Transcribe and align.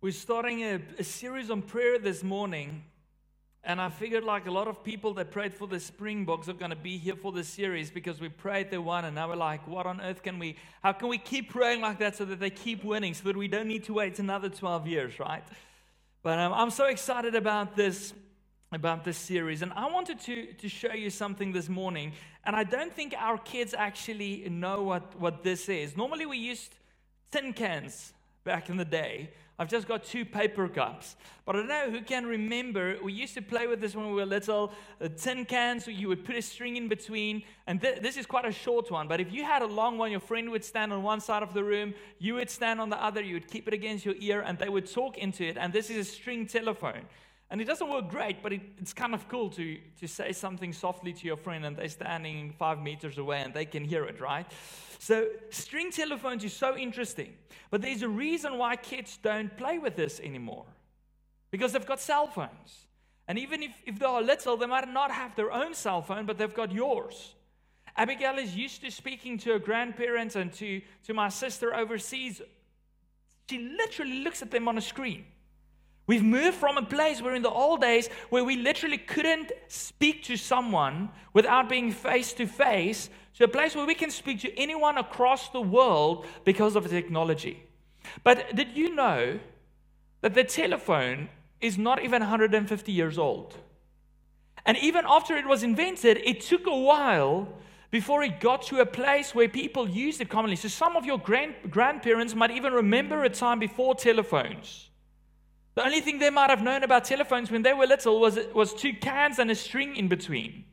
We're 0.00 0.12
starting 0.12 0.62
a, 0.62 0.80
a, 1.00 1.02
series 1.02 1.50
on 1.50 1.60
prayer 1.60 1.98
this 1.98 2.22
morning, 2.22 2.84
and 3.64 3.80
I 3.80 3.88
figured 3.88 4.22
like 4.22 4.46
a 4.46 4.50
lot 4.52 4.68
of 4.68 4.84
people 4.84 5.12
that 5.14 5.32
prayed 5.32 5.52
for 5.52 5.66
the 5.66 5.80
Springboks 5.80 6.48
are 6.48 6.52
going 6.52 6.70
to 6.70 6.76
be 6.76 6.98
here 6.98 7.16
for 7.16 7.32
this 7.32 7.48
series 7.48 7.90
because 7.90 8.20
we 8.20 8.28
prayed 8.28 8.70
they 8.70 8.78
won, 8.78 9.06
and 9.06 9.16
now 9.16 9.28
we're 9.28 9.34
like, 9.34 9.66
what 9.66 9.86
on 9.86 10.00
earth 10.00 10.22
can 10.22 10.38
we, 10.38 10.54
how 10.84 10.92
can 10.92 11.08
we 11.08 11.18
keep 11.18 11.50
praying 11.50 11.80
like 11.80 11.98
that 11.98 12.14
so 12.14 12.24
that 12.26 12.38
they 12.38 12.48
keep 12.48 12.84
winning, 12.84 13.12
so 13.12 13.24
that 13.24 13.36
we 13.36 13.48
don't 13.48 13.66
need 13.66 13.82
to 13.86 13.94
wait 13.94 14.20
another 14.20 14.48
12 14.48 14.86
years, 14.86 15.18
right? 15.18 15.42
But 16.22 16.38
um, 16.38 16.52
I'm 16.52 16.70
so 16.70 16.84
excited 16.84 17.34
about 17.34 17.74
this, 17.74 18.14
about 18.70 19.02
this 19.02 19.18
series, 19.18 19.62
and 19.62 19.72
I 19.72 19.90
wanted 19.90 20.20
to, 20.20 20.52
to 20.52 20.68
show 20.68 20.92
you 20.92 21.10
something 21.10 21.50
this 21.50 21.68
morning, 21.68 22.12
and 22.44 22.54
I 22.54 22.62
don't 22.62 22.92
think 22.92 23.16
our 23.18 23.36
kids 23.36 23.74
actually 23.76 24.48
know 24.48 24.80
what, 24.84 25.18
what 25.18 25.42
this 25.42 25.68
is. 25.68 25.96
Normally 25.96 26.24
we 26.24 26.38
used 26.38 26.76
tin 27.32 27.52
cans 27.52 28.12
back 28.52 28.64
in 28.70 28.76
the 28.76 28.90
day 29.02 29.30
I've 29.60 29.68
just 29.68 29.88
got 29.88 30.04
two 30.04 30.24
paper 30.24 30.68
cups. 30.68 31.16
But 31.44 31.56
I 31.56 31.58
don't 31.58 31.68
know 31.68 31.90
who 31.90 32.00
can 32.02 32.26
remember, 32.26 32.96
we 33.02 33.12
used 33.12 33.34
to 33.34 33.42
play 33.42 33.66
with 33.66 33.80
this 33.80 33.96
when 33.96 34.06
we 34.06 34.14
were 34.14 34.26
little, 34.26 34.72
the 35.00 35.08
tin 35.08 35.44
cans, 35.44 35.84
so 35.84 35.90
you 35.90 36.06
would 36.06 36.24
put 36.24 36.36
a 36.36 36.42
string 36.42 36.76
in 36.76 36.86
between. 36.86 37.42
And 37.66 37.80
th- 37.80 38.00
this 38.00 38.16
is 38.16 38.24
quite 38.24 38.44
a 38.44 38.52
short 38.52 38.88
one, 38.90 39.08
but 39.08 39.20
if 39.20 39.32
you 39.32 39.42
had 39.42 39.62
a 39.62 39.66
long 39.66 39.98
one, 39.98 40.12
your 40.12 40.20
friend 40.20 40.50
would 40.50 40.64
stand 40.64 40.92
on 40.92 41.02
one 41.02 41.20
side 41.20 41.42
of 41.42 41.54
the 41.54 41.64
room, 41.64 41.94
you 42.20 42.34
would 42.34 42.50
stand 42.50 42.80
on 42.80 42.88
the 42.88 43.02
other, 43.02 43.20
you 43.20 43.34
would 43.34 43.50
keep 43.50 43.66
it 43.66 43.74
against 43.74 44.04
your 44.04 44.14
ear, 44.20 44.42
and 44.42 44.58
they 44.58 44.68
would 44.68 44.88
talk 44.88 45.18
into 45.18 45.44
it. 45.44 45.56
And 45.58 45.72
this 45.72 45.90
is 45.90 45.96
a 45.96 46.04
string 46.08 46.46
telephone. 46.46 47.02
And 47.50 47.60
it 47.60 47.64
doesn't 47.64 47.88
work 47.88 48.10
great, 48.10 48.42
but 48.42 48.52
it, 48.52 48.60
it's 48.78 48.92
kind 48.92 49.14
of 49.14 49.26
cool 49.28 49.48
to, 49.50 49.78
to 50.00 50.06
say 50.06 50.32
something 50.32 50.72
softly 50.72 51.12
to 51.14 51.26
your 51.26 51.38
friend 51.38 51.64
and 51.64 51.76
they're 51.76 51.88
standing 51.88 52.54
five 52.58 52.80
meters 52.80 53.18
away 53.18 53.40
and 53.40 53.54
they 53.54 53.64
can 53.64 53.84
hear 53.84 54.04
it, 54.04 54.20
right? 54.20 54.46
So, 54.98 55.28
string 55.50 55.90
telephones 55.90 56.44
is 56.44 56.52
so 56.52 56.76
interesting. 56.76 57.34
But 57.70 57.82
there's 57.82 58.02
a 58.02 58.08
reason 58.08 58.58
why 58.58 58.76
kids 58.76 59.18
don't 59.22 59.54
play 59.56 59.78
with 59.78 59.94
this 59.94 60.20
anymore 60.20 60.64
because 61.50 61.72
they've 61.72 61.86
got 61.86 62.00
cell 62.00 62.26
phones. 62.26 62.86
And 63.26 63.38
even 63.38 63.62
if, 63.62 63.72
if 63.84 63.98
they 63.98 64.06
are 64.06 64.22
little, 64.22 64.56
they 64.56 64.66
might 64.66 64.88
not 64.88 65.10
have 65.10 65.36
their 65.36 65.52
own 65.52 65.74
cell 65.74 66.00
phone, 66.00 66.24
but 66.24 66.38
they've 66.38 66.54
got 66.54 66.72
yours. 66.72 67.34
Abigail 67.96 68.38
is 68.38 68.56
used 68.56 68.80
to 68.82 68.90
speaking 68.90 69.36
to 69.38 69.52
her 69.52 69.58
grandparents 69.58 70.36
and 70.36 70.52
to, 70.54 70.80
to 71.04 71.14
my 71.14 71.28
sister 71.28 71.74
overseas. 71.74 72.40
She 73.50 73.58
literally 73.58 74.20
looks 74.20 74.40
at 74.40 74.50
them 74.50 74.68
on 74.68 74.78
a 74.78 74.80
screen. 74.80 75.26
We've 76.08 76.24
moved 76.24 76.56
from 76.56 76.78
a 76.78 76.82
place 76.82 77.20
where 77.20 77.34
in 77.34 77.42
the 77.42 77.50
old 77.50 77.82
days 77.82 78.08
where 78.30 78.42
we 78.42 78.56
literally 78.56 78.96
couldn't 78.96 79.52
speak 79.68 80.24
to 80.24 80.38
someone 80.38 81.10
without 81.34 81.68
being 81.68 81.92
face 81.92 82.32
to 82.32 82.46
face 82.46 83.10
to 83.34 83.44
a 83.44 83.48
place 83.48 83.76
where 83.76 83.86
we 83.86 83.94
can 83.94 84.10
speak 84.10 84.40
to 84.40 84.58
anyone 84.58 84.96
across 84.96 85.50
the 85.50 85.60
world 85.60 86.26
because 86.44 86.76
of 86.76 86.88
technology. 86.88 87.62
But 88.24 88.56
did 88.56 88.74
you 88.74 88.94
know 88.94 89.38
that 90.22 90.32
the 90.32 90.44
telephone 90.44 91.28
is 91.60 91.76
not 91.76 92.02
even 92.02 92.20
150 92.20 92.90
years 92.90 93.18
old? 93.18 93.54
And 94.64 94.78
even 94.78 95.04
after 95.06 95.36
it 95.36 95.46
was 95.46 95.62
invented, 95.62 96.22
it 96.24 96.40
took 96.40 96.66
a 96.66 96.74
while 96.74 97.48
before 97.90 98.22
it 98.22 98.40
got 98.40 98.62
to 98.62 98.80
a 98.80 98.86
place 98.86 99.34
where 99.34 99.48
people 99.48 99.86
used 99.86 100.22
it 100.22 100.30
commonly. 100.30 100.56
So 100.56 100.68
some 100.68 100.96
of 100.96 101.04
your 101.04 101.18
grand- 101.18 101.70
grandparents 101.70 102.34
might 102.34 102.50
even 102.50 102.72
remember 102.72 103.24
a 103.24 103.30
time 103.30 103.58
before 103.58 103.94
telephones 103.94 104.87
the 105.78 105.84
only 105.84 106.00
thing 106.00 106.18
they 106.18 106.28
might 106.28 106.50
have 106.50 106.60
known 106.60 106.82
about 106.82 107.04
telephones 107.04 107.52
when 107.52 107.62
they 107.62 107.72
were 107.72 107.86
little 107.86 108.18
was, 108.18 108.36
was 108.52 108.74
two 108.74 108.92
cans 108.92 109.38
and 109.38 109.48
a 109.48 109.54
string 109.54 109.94
in 109.94 110.08
between. 110.08 110.64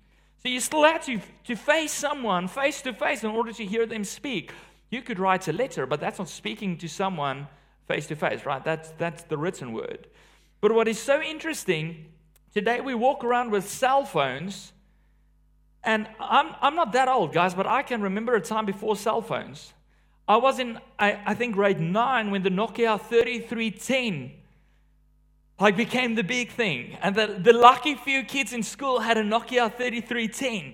So 0.42 0.50
you 0.50 0.60
still 0.60 0.84
had 0.84 1.04
to, 1.04 1.22
to 1.44 1.56
face 1.56 1.92
someone 1.92 2.48
face 2.48 2.82
to 2.82 2.92
face 2.92 3.24
in 3.24 3.30
order 3.30 3.54
to 3.54 3.64
hear 3.64 3.86
them 3.86 4.04
speak. 4.04 4.52
You 4.90 5.04
could 5.04 5.20
write 5.20 5.48
a 5.48 5.54
letter, 5.54 5.86
but 5.86 6.00
that's 6.00 6.18
not 6.18 6.28
speaking 6.28 6.76
to 6.80 6.88
someone 6.88 7.48
face 7.88 8.08
to 8.08 8.16
face, 8.16 8.48
right? 8.48 8.64
That's, 8.64 8.90
that's 8.98 9.22
the 9.22 9.38
written 9.38 9.74
word. 9.74 10.08
But 10.60 10.74
what 10.74 10.88
is 10.88 10.98
so 10.98 11.22
interesting, 11.22 12.08
today 12.52 12.82
we 12.82 12.96
walk 12.96 13.24
around 13.24 13.52
with 13.52 13.70
cell 13.70 14.06
phones, 14.06 14.74
and 15.84 16.08
I'm, 16.20 16.56
I'm 16.62 16.76
not 16.76 16.94
that 16.94 17.08
old, 17.08 17.32
guys, 17.32 17.54
but 17.54 17.68
I 17.68 17.84
can 17.84 18.02
remember 18.02 18.34
a 18.34 18.42
time 18.42 18.66
before 18.66 18.96
cell 18.96 19.22
phones. 19.22 19.72
I 20.28 20.38
was 20.38 20.58
in, 20.58 20.80
I, 20.98 21.20
I 21.28 21.36
think, 21.36 21.54
grade 21.54 21.80
9 21.80 22.32
when 22.32 22.42
the 22.42 22.50
Nokia 22.50 23.00
3310 23.00 24.42
like 25.60 25.78
became 25.78 26.16
the 26.16 26.24
big 26.24 26.52
thing. 26.52 26.98
And 27.02 27.16
the, 27.16 27.28
the 27.28 27.54
lucky 27.54 27.96
few 27.96 28.24
kids 28.24 28.54
in 28.54 28.64
school 28.64 29.00
had 29.00 29.18
a 29.18 29.24
Nokia 29.24 29.74
3310. 29.74 30.74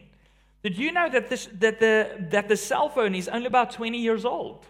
Did 0.63 0.77
you 0.77 0.91
know 0.91 1.09
that, 1.09 1.29
this, 1.29 1.47
that, 1.59 1.79
the, 1.79 2.27
that 2.29 2.47
the 2.47 2.57
cell 2.57 2.89
phone 2.89 3.15
is 3.15 3.27
only 3.27 3.47
about 3.47 3.71
20 3.71 3.97
years 3.97 4.25
old? 4.25 4.65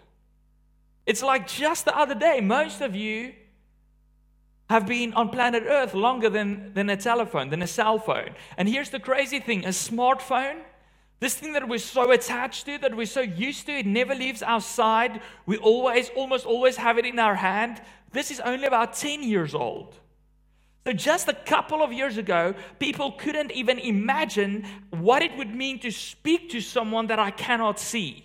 It's 1.06 1.22
like 1.22 1.46
just 1.46 1.84
the 1.84 1.96
other 1.96 2.14
day, 2.14 2.40
most 2.40 2.80
of 2.80 2.94
you 2.94 3.32
have 4.70 4.86
been 4.86 5.12
on 5.14 5.28
planet 5.28 5.64
Earth 5.66 5.92
longer 5.92 6.30
than, 6.30 6.72
than 6.74 6.88
a 6.88 6.96
telephone, 6.96 7.50
than 7.50 7.62
a 7.62 7.66
cell 7.66 7.98
phone. 7.98 8.30
And 8.56 8.68
here's 8.68 8.90
the 8.90 9.00
crazy 9.00 9.38
thing 9.40 9.64
a 9.64 9.68
smartphone, 9.68 10.60
this 11.20 11.34
thing 11.34 11.52
that 11.52 11.68
we're 11.68 11.78
so 11.78 12.10
attached 12.12 12.66
to, 12.66 12.78
that 12.78 12.96
we're 12.96 13.06
so 13.06 13.20
used 13.20 13.66
to, 13.66 13.72
it 13.72 13.86
never 13.86 14.14
leaves 14.14 14.42
our 14.42 14.60
side. 14.60 15.20
We 15.46 15.56
always, 15.58 16.10
almost 16.16 16.46
always 16.46 16.76
have 16.76 16.98
it 16.98 17.04
in 17.04 17.18
our 17.18 17.34
hand. 17.34 17.82
This 18.12 18.30
is 18.30 18.40
only 18.40 18.66
about 18.66 18.94
10 18.94 19.22
years 19.22 19.54
old. 19.54 19.98
So, 20.84 20.92
just 20.92 21.28
a 21.28 21.34
couple 21.34 21.82
of 21.82 21.92
years 21.92 22.18
ago, 22.18 22.54
people 22.80 23.12
couldn't 23.12 23.52
even 23.52 23.78
imagine 23.78 24.66
what 24.90 25.22
it 25.22 25.36
would 25.36 25.54
mean 25.54 25.78
to 25.80 25.92
speak 25.92 26.50
to 26.50 26.60
someone 26.60 27.06
that 27.06 27.20
I 27.20 27.30
cannot 27.30 27.78
see. 27.78 28.24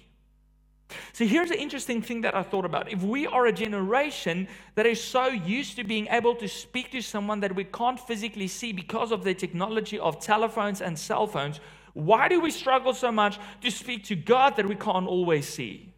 So, 1.14 1.26
here's 1.26 1.50
the 1.50 1.60
interesting 1.60 2.02
thing 2.02 2.22
that 2.22 2.34
I 2.34 2.42
thought 2.42 2.66
about. 2.66 2.92
If 2.92 3.04
we 3.04 3.28
are 3.28 3.46
a 3.46 3.54
generation 3.54 4.48
that 4.74 4.88
is 4.88 5.04
so 5.04 5.28
used 5.28 5.76
to 5.76 5.84
being 5.84 6.08
able 6.08 6.34
to 6.36 6.48
speak 6.48 6.92
to 6.94 7.02
someone 7.02 7.42
that 7.42 7.56
we 7.56 7.64
can't 7.64 8.00
physically 8.00 8.48
see 8.48 8.72
because 8.72 9.12
of 9.12 9.24
the 9.24 9.36
technology 9.36 10.00
of 10.00 10.20
telephones 10.20 10.82
and 10.82 10.98
cell 10.98 11.28
phones, 11.28 11.60
why 11.94 12.28
do 12.28 12.40
we 12.40 12.50
struggle 12.50 12.94
so 12.94 13.12
much 13.12 13.38
to 13.62 13.70
speak 13.70 14.04
to 14.06 14.16
God 14.16 14.56
that 14.56 14.68
we 14.68 14.76
can't 14.76 15.08
always 15.08 15.48
see? 15.48 15.94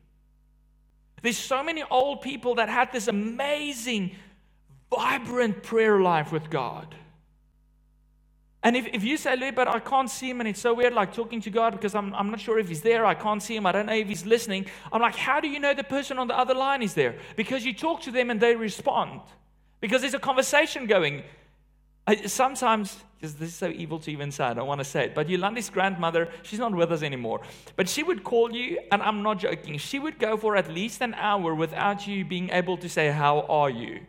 There's 1.22 1.38
so 1.38 1.64
many 1.64 1.84
old 1.90 2.22
people 2.22 2.56
that 2.56 2.70
had 2.70 2.92
this 2.92 3.08
amazing 3.08 4.16
vibrant 4.90 5.64
prayer 5.64 6.00
life 6.00 6.32
with 6.32 6.50
God. 6.50 6.96
And 8.62 8.76
if, 8.76 8.88
if 8.88 9.04
you 9.04 9.16
say, 9.16 9.52
but 9.52 9.70
I 9.70 9.80
can't 9.80 10.10
see 10.10 10.30
him 10.30 10.42
and 10.42 10.50
it's 10.50 10.60
so 10.60 10.74
weird, 10.74 10.94
like 10.94 11.14
talking 11.14 11.40
to 11.42 11.50
God 11.50 11.72
because 11.72 11.96
I'm, 11.96 12.14
I'm 12.14 12.30
not 12.30 12.42
sure 12.42 12.60
if 12.60 12.68
he's 12.68 12.82
there, 12.82 13.06
I 13.06 13.14
can't 13.14 13.42
see 13.42 13.56
him, 13.56 13.66
I 13.66 13.72
don't 13.72 13.86
know 13.86 13.94
if 13.94 14.08
he's 14.08 14.26
listening. 14.26 14.66
I'm 14.92 15.02
like, 15.02 15.16
how 15.16 15.40
do 15.40 15.48
you 15.48 15.60
know 15.60 15.74
the 15.74 15.84
person 15.84 16.18
on 16.18 16.28
the 16.28 16.38
other 16.38 16.54
line 16.54 16.82
is 16.82 16.94
there? 16.94 17.16
Because 17.38 17.66
you 17.66 17.74
talk 17.74 18.02
to 18.02 18.12
them 18.12 18.30
and 18.30 18.42
they 18.42 18.56
respond. 18.56 19.22
Because 19.80 20.02
there's 20.02 20.14
a 20.14 20.20
conversation 20.20 20.88
going. 20.88 21.24
I, 22.06 22.26
sometimes, 22.26 22.98
because 23.16 23.36
this 23.36 23.50
is 23.50 23.56
so 23.56 23.70
evil 23.70 24.00
to 24.00 24.12
even 24.12 24.30
say, 24.32 24.44
I 24.44 24.54
don't 24.54 24.68
want 24.68 24.80
to 24.80 24.86
say 24.86 25.06
it, 25.06 25.16
but 25.16 25.30
Yolandi's 25.30 25.70
grandmother, 25.70 26.28
she's 26.42 26.60
not 26.60 26.74
with 26.74 26.92
us 26.92 27.02
anymore. 27.02 27.42
But 27.78 27.88
she 27.88 28.04
would 28.04 28.26
call 28.26 28.52
you, 28.52 28.80
and 28.92 29.02
I'm 29.02 29.24
not 29.24 29.40
joking, 29.40 29.78
she 29.78 30.00
would 30.00 30.20
go 30.20 30.36
for 30.36 30.58
at 30.58 30.70
least 30.70 31.02
an 31.02 31.14
hour 31.14 31.56
without 31.56 32.08
you 32.08 32.26
being 32.26 32.50
able 32.50 32.78
to 32.78 32.90
say, 32.90 33.10
How 33.10 33.42
are 33.42 33.70
you? 33.70 34.02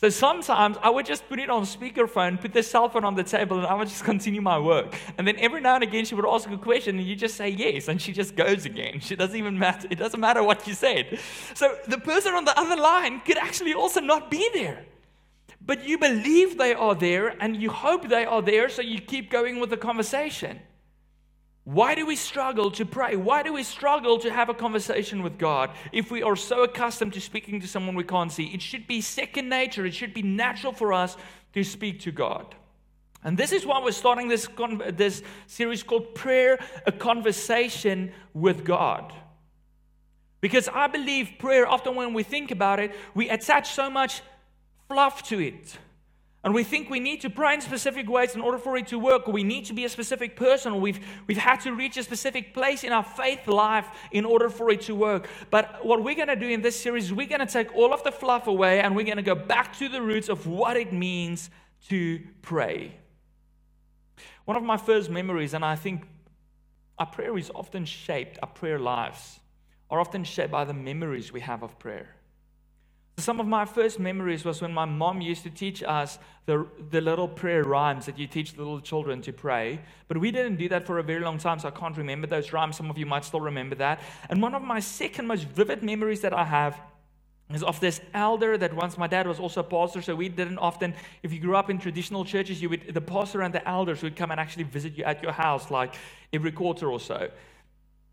So 0.00 0.08
sometimes 0.10 0.76
I 0.80 0.90
would 0.90 1.06
just 1.06 1.28
put 1.28 1.40
it 1.40 1.50
on 1.50 1.62
speakerphone, 1.64 2.40
put 2.40 2.52
the 2.52 2.62
cell 2.62 2.88
phone 2.88 3.04
on 3.04 3.16
the 3.16 3.24
table, 3.24 3.58
and 3.58 3.66
I 3.66 3.74
would 3.74 3.88
just 3.88 4.04
continue 4.12 4.40
my 4.40 4.56
work. 4.56 4.94
And 5.18 5.26
then 5.26 5.34
every 5.40 5.60
now 5.60 5.74
and 5.74 5.82
again 5.82 6.04
she 6.04 6.14
would 6.14 6.24
ask 6.24 6.48
a 6.48 6.56
question, 6.56 6.98
and 6.98 7.04
you 7.04 7.16
just 7.16 7.34
say 7.34 7.48
yes, 7.48 7.88
and 7.88 8.00
she 8.00 8.12
just 8.12 8.36
goes 8.36 8.64
again. 8.64 9.00
She 9.08 9.16
doesn't 9.16 9.36
even 9.36 9.58
matter. 9.58 9.88
It 9.90 9.98
doesn't 9.98 10.20
matter 10.20 10.44
what 10.44 10.68
you 10.68 10.74
said. 10.74 11.18
So 11.54 11.76
the 11.88 11.98
person 11.98 12.32
on 12.34 12.44
the 12.44 12.56
other 12.56 12.80
line 12.80 13.22
could 13.22 13.38
actually 13.38 13.74
also 13.74 14.00
not 14.00 14.30
be 14.30 14.48
there. 14.54 14.84
But 15.60 15.84
you 15.84 15.98
believe 15.98 16.58
they 16.58 16.74
are 16.74 16.94
there, 16.94 17.34
and 17.42 17.56
you 17.60 17.70
hope 17.70 18.08
they 18.08 18.24
are 18.24 18.40
there, 18.40 18.68
so 18.68 18.82
you 18.82 19.00
keep 19.00 19.32
going 19.32 19.58
with 19.58 19.70
the 19.70 19.76
conversation. 19.76 20.60
Why 21.68 21.94
do 21.94 22.06
we 22.06 22.16
struggle 22.16 22.70
to 22.70 22.86
pray? 22.86 23.14
Why 23.14 23.42
do 23.42 23.52
we 23.52 23.62
struggle 23.62 24.18
to 24.20 24.32
have 24.32 24.48
a 24.48 24.54
conversation 24.54 25.22
with 25.22 25.36
God 25.36 25.68
if 25.92 26.10
we 26.10 26.22
are 26.22 26.34
so 26.34 26.62
accustomed 26.62 27.12
to 27.12 27.20
speaking 27.20 27.60
to 27.60 27.68
someone 27.68 27.94
we 27.94 28.04
can't 28.04 28.32
see? 28.32 28.44
It 28.44 28.62
should 28.62 28.86
be 28.86 29.02
second 29.02 29.50
nature, 29.50 29.84
it 29.84 29.92
should 29.92 30.14
be 30.14 30.22
natural 30.22 30.72
for 30.72 30.94
us 30.94 31.18
to 31.52 31.62
speak 31.62 32.00
to 32.00 32.10
God. 32.10 32.54
And 33.22 33.36
this 33.36 33.52
is 33.52 33.66
why 33.66 33.84
we're 33.84 33.92
starting 33.92 34.28
this, 34.28 34.48
this 34.92 35.22
series 35.46 35.82
called 35.82 36.14
Prayer, 36.14 36.58
a 36.86 36.92
Conversation 36.92 38.12
with 38.32 38.64
God. 38.64 39.12
Because 40.40 40.70
I 40.72 40.86
believe 40.86 41.32
prayer, 41.38 41.68
often 41.68 41.96
when 41.96 42.14
we 42.14 42.22
think 42.22 42.50
about 42.50 42.80
it, 42.80 42.94
we 43.14 43.28
attach 43.28 43.72
so 43.72 43.90
much 43.90 44.22
fluff 44.88 45.22
to 45.24 45.38
it. 45.38 45.76
And 46.44 46.54
we 46.54 46.62
think 46.62 46.88
we 46.88 47.00
need 47.00 47.20
to 47.22 47.30
pray 47.30 47.54
in 47.54 47.60
specific 47.60 48.08
ways 48.08 48.36
in 48.36 48.40
order 48.40 48.58
for 48.58 48.76
it 48.76 48.86
to 48.88 48.98
work, 48.98 49.26
or 49.26 49.32
we 49.32 49.42
need 49.42 49.64
to 49.66 49.72
be 49.72 49.84
a 49.84 49.88
specific 49.88 50.36
person, 50.36 50.72
or 50.72 50.80
we've, 50.80 51.00
we've 51.26 51.36
had 51.36 51.60
to 51.62 51.72
reach 51.72 51.96
a 51.96 52.02
specific 52.02 52.54
place 52.54 52.84
in 52.84 52.92
our 52.92 53.02
faith 53.02 53.48
life 53.48 53.88
in 54.12 54.24
order 54.24 54.48
for 54.48 54.70
it 54.70 54.82
to 54.82 54.94
work. 54.94 55.28
But 55.50 55.84
what 55.84 56.04
we're 56.04 56.14
going 56.14 56.28
to 56.28 56.36
do 56.36 56.48
in 56.48 56.62
this 56.62 56.80
series 56.80 57.06
is 57.06 57.12
we're 57.12 57.26
going 57.26 57.40
to 57.40 57.46
take 57.46 57.74
all 57.74 57.92
of 57.92 58.04
the 58.04 58.12
fluff 58.12 58.46
away 58.46 58.80
and 58.80 58.94
we're 58.94 59.04
going 59.04 59.16
to 59.16 59.22
go 59.22 59.34
back 59.34 59.76
to 59.78 59.88
the 59.88 60.00
roots 60.00 60.28
of 60.28 60.46
what 60.46 60.76
it 60.76 60.92
means 60.92 61.50
to 61.88 62.20
pray. 62.40 62.94
One 64.44 64.56
of 64.56 64.62
my 64.62 64.76
first 64.76 65.10
memories, 65.10 65.54
and 65.54 65.64
I 65.64 65.74
think 65.74 66.06
our 66.98 67.06
prayer 67.06 67.36
is 67.36 67.50
often 67.54 67.84
shaped, 67.84 68.38
our 68.42 68.48
prayer 68.48 68.78
lives 68.78 69.40
are 69.90 70.00
often 70.00 70.22
shaped 70.22 70.52
by 70.52 70.64
the 70.64 70.74
memories 70.74 71.32
we 71.32 71.40
have 71.40 71.62
of 71.62 71.78
prayer. 71.78 72.14
Some 73.18 73.40
of 73.40 73.48
my 73.48 73.64
first 73.64 73.98
memories 73.98 74.44
was 74.44 74.62
when 74.62 74.72
my 74.72 74.84
mom 74.84 75.20
used 75.20 75.42
to 75.42 75.50
teach 75.50 75.82
us 75.82 76.20
the, 76.46 76.64
the 76.90 77.00
little 77.00 77.26
prayer 77.26 77.64
rhymes 77.64 78.06
that 78.06 78.16
you 78.16 78.28
teach 78.28 78.56
little 78.56 78.80
children 78.80 79.20
to 79.22 79.32
pray. 79.32 79.80
But 80.06 80.18
we 80.18 80.30
didn't 80.30 80.54
do 80.56 80.68
that 80.68 80.86
for 80.86 81.00
a 81.00 81.02
very 81.02 81.20
long 81.20 81.36
time, 81.38 81.58
so 81.58 81.66
I 81.66 81.72
can't 81.72 81.96
remember 81.96 82.28
those 82.28 82.52
rhymes. 82.52 82.76
Some 82.76 82.90
of 82.90 82.96
you 82.96 83.06
might 83.06 83.24
still 83.24 83.40
remember 83.40 83.74
that. 83.74 84.00
And 84.30 84.40
one 84.40 84.54
of 84.54 84.62
my 84.62 84.78
second 84.78 85.26
most 85.26 85.48
vivid 85.48 85.82
memories 85.82 86.20
that 86.20 86.32
I 86.32 86.44
have 86.44 86.80
is 87.52 87.64
of 87.64 87.80
this 87.80 88.00
elder 88.14 88.56
that 88.56 88.72
once 88.72 88.96
my 88.96 89.08
dad 89.08 89.26
was 89.26 89.40
also 89.40 89.60
a 89.60 89.64
pastor, 89.64 90.00
so 90.00 90.14
we 90.14 90.28
didn't 90.28 90.58
often, 90.58 90.94
if 91.24 91.32
you 91.32 91.40
grew 91.40 91.56
up 91.56 91.70
in 91.70 91.78
traditional 91.78 92.24
churches, 92.24 92.62
you 92.62 92.68
would 92.68 92.94
the 92.94 93.00
pastor 93.00 93.42
and 93.42 93.52
the 93.52 93.66
elders 93.68 94.00
would 94.02 94.14
come 94.14 94.30
and 94.30 94.38
actually 94.38 94.64
visit 94.64 94.96
you 94.96 95.02
at 95.02 95.24
your 95.24 95.32
house 95.32 95.72
like 95.72 95.96
every 96.32 96.52
quarter 96.52 96.88
or 96.88 97.00
so. 97.00 97.30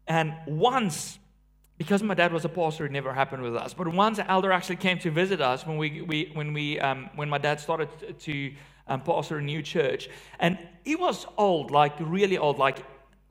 And 0.08 0.34
once 0.48 1.20
because 1.78 2.02
my 2.02 2.14
dad 2.14 2.32
was 2.32 2.46
a 2.46 2.50
pastor, 2.50 2.86
it 2.86 2.92
never 2.92 3.14
happened 3.14 3.44
with 3.44 3.56
us. 3.56 3.74
But 3.74 3.88
once 3.88 4.18
an 4.18 4.28
elder 4.28 4.52
actually 4.52 4.78
came 4.78 4.98
to 5.00 5.12
visit 5.12 5.42
us 5.42 5.66
when 5.66 5.78
we, 5.78 6.02
we 6.02 6.32
when 6.34 6.54
we 6.54 6.80
um, 6.80 7.10
when 7.16 7.30
my 7.30 7.38
dad 7.38 7.60
started 7.60 7.90
to 8.20 8.54
um, 8.88 9.02
pastor 9.02 9.38
a 9.38 9.42
new 9.42 9.62
church, 9.62 10.10
and 10.40 10.58
he 10.84 10.96
was 10.96 11.26
old, 11.38 11.72
like 11.72 11.94
really 12.00 12.38
old, 12.38 12.58
like 12.60 12.80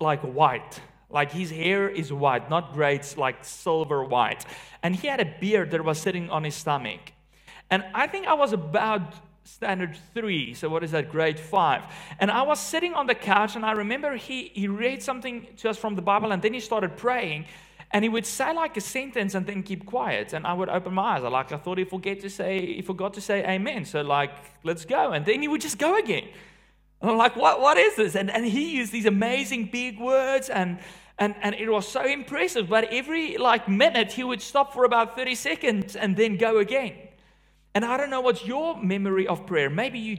like 0.01 0.21
white. 0.21 0.81
Like 1.11 1.31
his 1.31 1.51
hair 1.51 1.89
is 1.89 2.13
white, 2.13 2.51
not 2.51 2.73
gray, 2.73 2.97
it's 2.97 3.17
like 3.17 3.45
silver 3.45 4.03
white. 4.03 4.45
And 4.83 4.97
he 4.97 5.07
had 5.07 5.21
a 5.21 5.35
beard 5.41 5.71
that 5.71 5.85
was 5.85 6.01
sitting 6.01 6.29
on 6.29 6.43
his 6.43 6.57
stomach. 6.57 7.13
And 7.71 7.85
I 7.95 8.09
think 8.09 8.27
I 8.27 8.35
was 8.35 8.53
about 8.53 9.15
standard 9.45 9.97
three. 10.13 10.55
So 10.55 10.69
what 10.69 10.83
is 10.83 10.91
that? 10.91 11.13
Grade 11.13 11.39
five. 11.39 11.83
And 12.19 12.31
I 12.31 12.43
was 12.43 12.59
sitting 12.59 12.95
on 12.95 13.07
the 13.07 13.15
couch 13.15 13.57
and 13.57 13.65
I 13.65 13.73
remember 13.73 14.17
he, 14.17 14.51
he 14.55 14.67
read 14.67 15.03
something 15.03 15.47
to 15.59 15.71
us 15.71 15.79
from 15.79 15.95
the 15.95 16.03
Bible 16.03 16.33
and 16.33 16.43
then 16.43 16.53
he 16.53 16.61
started 16.61 16.97
praying. 16.97 17.45
And 17.95 18.05
he 18.05 18.09
would 18.09 18.27
say 18.27 18.53
like 18.53 18.77
a 18.77 18.81
sentence 18.81 19.37
and 19.37 19.47
then 19.47 19.63
keep 19.63 19.87
quiet. 19.87 20.33
And 20.33 20.45
I 20.49 20.53
would 20.53 20.69
open 20.69 20.95
my 20.95 21.15
eyes. 21.15 21.23
I 21.23 21.29
like 21.29 21.53
I 21.53 21.57
thought 21.59 21.79
he 21.79 21.85
forget 21.85 22.19
to 22.23 22.29
say 22.29 22.75
he 22.75 22.83
forgot 22.83 23.15
to 23.15 23.21
say 23.21 23.45
amen. 23.47 23.85
So 23.85 24.03
like 24.03 24.33
let's 24.65 24.85
go. 24.85 25.13
And 25.13 25.25
then 25.25 25.41
he 25.41 25.47
would 25.47 25.61
just 25.61 25.79
go 25.79 25.97
again. 25.97 26.29
And 27.01 27.13
I'm 27.13 27.17
like, 27.17 27.37
what 27.37 27.61
what 27.61 27.79
is 27.79 27.95
this? 27.95 28.17
And 28.17 28.33
and 28.33 28.45
he 28.45 28.77
used 28.77 28.91
these 28.91 29.07
amazing 29.07 29.69
big 29.71 30.01
words 30.01 30.51
and 30.51 30.81
and, 31.21 31.37
and 31.41 31.55
it 31.55 31.71
was 31.71 31.87
so 31.87 32.05
impressive. 32.05 32.69
But 32.69 32.93
every 32.93 33.37
like 33.39 33.69
minute 33.69 34.11
he 34.11 34.25
would 34.25 34.43
stop 34.43 34.75
for 34.75 34.85
about 34.85 35.17
30 35.17 35.37
seconds 35.37 35.95
and 35.95 36.17
then 36.17 36.37
go 36.37 36.59
again. 36.59 36.95
And 37.77 37.85
I 37.85 37.97
don't 37.97 38.11
know 38.11 38.21
what's 38.21 38.45
your 38.45 38.77
memory 38.77 39.29
of 39.29 39.47
prayer. 39.47 39.71
Maybe 39.71 40.01
you 40.01 40.19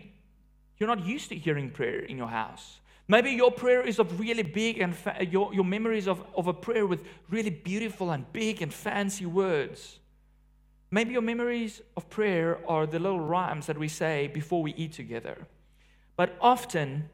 you're 0.77 0.87
not 0.87 1.05
used 1.05 1.27
to 1.27 1.35
hearing 1.35 1.71
prayer 1.71 1.99
in 1.99 2.15
your 2.15 2.29
house. 2.29 2.79
Maybe 3.07 3.31
your 3.31 3.51
prayer 3.51 3.81
is 3.81 3.99
of 3.99 4.19
really 4.19 4.43
big 4.43 4.79
and 4.79 4.95
fa- 4.95 5.25
your, 5.29 5.53
your 5.53 5.63
memories 5.63 6.07
of, 6.07 6.23
of 6.35 6.47
a 6.47 6.53
prayer 6.53 6.87
with 6.87 7.03
really 7.29 7.51
beautiful 7.51 8.11
and 8.11 8.31
big 8.33 8.61
and 8.61 8.73
fancy 8.73 9.25
words. 9.25 9.99
Maybe 10.89 11.13
your 11.13 11.21
memories 11.21 11.81
of 11.97 12.09
prayer 12.09 12.59
are 12.67 12.87
the 12.87 12.99
little 12.99 13.19
rhymes 13.19 13.67
that 13.67 13.77
we 13.77 13.87
say 13.87 14.27
before 14.27 14.63
we 14.63 14.73
eat 14.73 14.93
together. 14.93 15.47
But 16.15 16.35
often, 16.41 17.09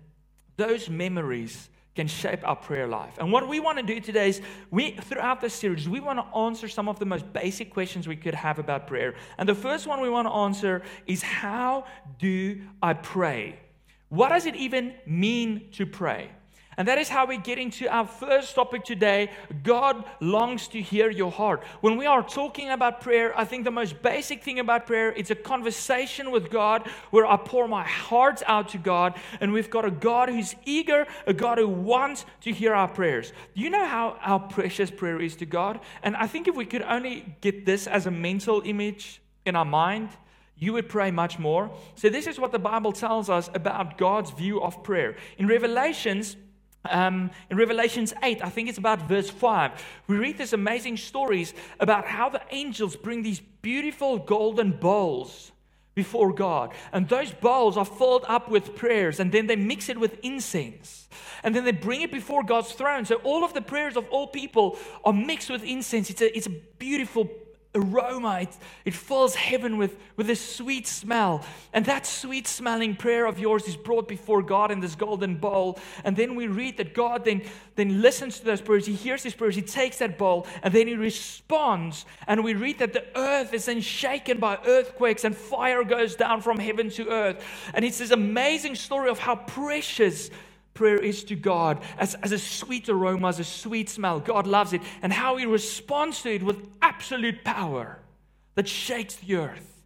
those 0.56 0.90
memories 0.90 1.70
can 1.96 2.08
shape 2.08 2.48
our 2.48 2.56
prayer 2.56 2.88
life. 2.88 3.18
And 3.18 3.32
what 3.32 3.50
we 3.50 3.60
want 3.60 3.78
to 3.80 3.84
do 3.84 4.00
today 4.00 4.30
is 4.30 4.42
we 4.70 4.92
throughout 4.92 5.42
this 5.42 5.54
series 5.54 5.90
we 5.90 6.00
want 6.00 6.20
to 6.20 6.38
answer 6.38 6.70
some 6.70 6.88
of 6.88 7.00
the 7.00 7.06
most 7.06 7.32
basic 7.34 7.74
questions 7.74 8.08
we 8.08 8.16
could 8.16 8.34
have 8.34 8.60
about 8.60 8.88
prayer. 8.88 9.16
And 9.38 9.50
the 9.50 9.56
first 9.56 9.88
one 9.88 10.00
we 10.00 10.10
want 10.10 10.28
to 10.28 10.34
answer 10.34 10.84
is 11.06 11.22
how 11.22 11.86
do 12.18 12.62
I 12.82 12.94
pray? 12.94 13.60
What 14.12 14.28
does 14.28 14.46
it 14.46 14.58
even 14.58 14.94
mean 15.06 15.70
to 15.72 15.86
pray? 15.86 16.32
And 16.76 16.86
that 16.90 16.98
is 16.98 17.08
how 17.08 17.26
we 17.26 17.38
get 17.38 17.58
into 17.58 17.88
our 17.88 18.06
first 18.06 18.56
topic 18.56 18.84
today. 18.84 19.32
God 19.64 20.04
longs 20.20 20.68
to 20.70 20.82
hear 20.82 21.10
your 21.10 21.32
heart. 21.32 21.64
When 21.80 21.96
we 21.96 22.06
are 22.08 22.22
talking 22.22 22.72
about 22.72 23.00
prayer, 23.00 23.38
I 23.40 23.46
think 23.46 23.64
the 23.64 23.72
most 23.72 24.02
basic 24.02 24.44
thing 24.44 24.60
about 24.60 24.86
prayer 24.86 25.14
it's 25.16 25.32
a 25.32 25.36
conversation 25.36 26.30
with 26.30 26.50
God 26.50 26.90
where 27.12 27.26
I 27.26 27.38
pour 27.38 27.70
my 27.70 27.88
heart 27.88 28.44
out 28.48 28.68
to 28.70 28.78
God, 28.78 29.18
and 29.40 29.54
we've 29.54 29.70
got 29.70 29.86
a 29.86 29.92
God 29.92 30.28
who's 30.28 30.56
eager, 30.66 31.08
a 31.26 31.34
God 31.34 31.58
who 31.58 31.70
wants 31.70 32.26
to 32.42 32.52
hear 32.52 32.74
our 32.74 32.90
prayers. 32.90 33.32
Do 33.56 33.62
you 33.62 33.70
know 33.70 33.86
how 33.86 34.18
how 34.20 34.40
precious 34.40 34.92
prayer 34.92 35.22
is 35.22 35.38
to 35.38 35.46
God? 35.46 35.80
And 36.04 36.18
I 36.18 36.28
think 36.28 36.50
if 36.50 36.56
we 36.58 36.66
could 36.66 36.82
only 36.82 37.34
get 37.40 37.66
this 37.66 37.88
as 37.88 38.08
a 38.08 38.12
mental 38.12 38.62
image 38.66 39.22
in 39.46 39.56
our 39.56 39.64
mind, 39.64 40.10
you 40.62 40.74
would 40.74 40.88
pray 40.88 41.10
much 41.10 41.40
more. 41.40 41.72
So, 41.96 42.08
this 42.08 42.28
is 42.28 42.40
what 42.40 42.52
the 42.54 42.60
Bible 42.60 42.94
tells 42.94 43.30
us 43.30 43.50
about 43.54 43.98
God's 43.98 44.30
view 44.30 44.62
of 44.62 44.84
prayer. 44.84 45.18
In 45.40 45.48
Revelations, 45.48 46.38
um, 46.86 47.32
in 47.50 47.58
Revelations 47.58 48.14
8, 48.22 48.44
I 48.44 48.50
think 48.50 48.70
it's 48.70 48.78
about 48.78 49.10
verse 49.10 49.30
5, 49.30 49.72
we 50.08 50.18
read 50.18 50.38
these 50.38 50.54
amazing 50.54 50.98
stories 50.98 51.56
about 51.80 52.06
how 52.06 52.30
the 52.30 52.42
angels 52.52 52.96
bring 52.96 53.24
these 53.24 53.42
beautiful 53.64 54.20
golden 54.20 54.72
bowls 54.72 55.52
before 55.96 56.32
God. 56.32 56.74
And 56.94 57.10
those 57.10 57.32
bowls 57.32 57.76
are 57.76 57.86
filled 57.86 58.26
up 58.28 58.48
with 58.48 58.76
prayers, 58.76 59.20
and 59.20 59.32
then 59.32 59.48
they 59.48 59.56
mix 59.56 59.90
it 59.90 60.00
with 60.00 60.20
incense. 60.24 61.10
And 61.44 61.56
then 61.56 61.66
they 61.66 61.72
bring 61.72 62.02
it 62.02 62.12
before 62.12 62.44
God's 62.44 62.72
throne. 62.74 63.06
So 63.06 63.16
all 63.24 63.44
of 63.44 63.56
the 63.56 63.62
prayers 63.62 63.98
of 63.98 64.08
all 64.10 64.28
people 64.28 64.78
are 65.04 65.12
mixed 65.12 65.50
with 65.50 65.64
incense. 65.64 66.12
It's 66.12 66.22
a, 66.22 66.38
it's 66.38 66.48
a 66.48 66.56
beautiful 66.78 67.28
aroma. 67.74 68.40
It, 68.42 68.58
it 68.86 68.94
fills 68.94 69.36
heaven 69.36 69.78
with, 69.78 69.98
with 70.16 70.30
a 70.30 70.36
sweet 70.36 70.88
smell. 70.88 71.46
And 71.74 71.86
that 71.86 72.06
sweet 72.06 72.48
smelling 72.48 72.96
prayer 72.96 73.26
of 73.26 73.40
yours 73.40 73.68
is 73.68 73.76
brought 73.76 74.08
before 74.08 74.42
God 74.42 74.72
in 74.72 74.80
this 74.80 74.96
golden 74.96 75.36
bowl. 75.36 75.80
And 76.04 76.16
then 76.16 76.36
we 76.36 76.48
read 76.48 76.78
that 76.78 76.94
God 76.94 77.26
then, 77.26 77.44
then 77.76 78.02
listens 78.02 78.40
to 78.40 78.46
those 78.46 78.62
prayers. 78.62 78.86
He 78.86 78.94
hears 78.94 79.24
his 79.24 79.34
prayers. 79.34 79.56
He 79.56 79.62
takes 79.62 79.98
that 80.00 80.18
bowl 80.18 80.48
and 80.64 80.74
then 80.74 80.88
he 80.88 80.96
responds. 80.96 82.06
And 82.28 82.44
we 82.44 82.54
read 82.54 82.80
that 82.80 82.94
the 82.94 83.06
earth 83.16 83.54
is 83.54 83.66
then 83.66 83.82
shaken 83.82 84.40
by 84.40 84.60
earthquakes 84.66 85.24
and 85.24 85.36
fire 85.36 85.84
goes 85.84 86.16
down 86.16 86.42
from 86.42 86.60
heaven 86.60 86.90
to 86.92 87.10
earth. 87.10 87.44
And 87.74 87.86
it's 87.86 88.00
this 88.00 88.12
amazing 88.12 88.76
story 88.76 89.10
of 89.10 89.20
how 89.20 89.36
precious 89.36 90.30
prayer 90.82 90.98
is 90.98 91.24
to 91.24 91.36
God 91.36 91.80
as, 92.00 92.16
as 92.24 92.32
a 92.32 92.40
sweet 92.40 92.90
aroma, 92.90 93.28
as 93.28 93.40
a 93.40 93.44
sweet 93.44 93.88
smell. 93.88 94.20
God 94.20 94.48
loves 94.48 94.74
it. 94.74 94.82
And 95.04 95.14
how 95.14 95.38
He 95.38 95.46
responds 95.46 96.24
to 96.24 96.34
it 96.34 96.42
with 96.42 96.68
absolute 96.82 97.44
power 97.44 98.00
that 98.56 98.68
shakes 98.68 99.14
the 99.18 99.36
earth. 99.36 99.84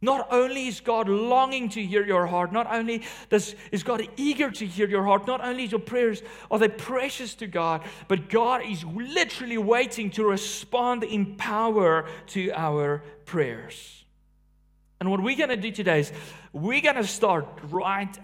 Not 0.00 0.26
only 0.32 0.68
is 0.68 0.80
God 0.80 1.06
longing 1.06 1.68
to 1.70 1.84
hear 1.84 2.02
your 2.02 2.26
heart, 2.26 2.50
not 2.50 2.66
only 2.72 3.02
does, 3.28 3.54
is 3.72 3.82
God 3.82 4.08
eager 4.16 4.50
to 4.50 4.64
hear 4.64 4.88
your 4.88 5.04
heart, 5.04 5.26
not 5.26 5.44
only 5.44 5.64
is 5.64 5.72
your 5.72 5.80
prayers 5.80 6.22
are 6.50 6.58
they 6.58 6.68
precious 6.68 7.34
to 7.34 7.46
God, 7.46 7.82
but 8.08 8.30
God 8.30 8.62
is 8.64 8.82
literally 8.82 9.58
waiting 9.58 10.08
to 10.12 10.24
respond 10.24 11.04
in 11.04 11.36
power 11.36 12.08
to 12.28 12.50
our 12.52 13.02
prayers. 13.26 14.06
And 14.98 15.10
what 15.10 15.22
we're 15.22 15.36
going 15.36 15.50
to 15.50 15.58
do 15.58 15.70
today 15.70 16.00
is 16.00 16.12
we're 16.54 16.80
going 16.80 16.96
to 16.96 17.04
start 17.04 17.46
right 17.64 18.18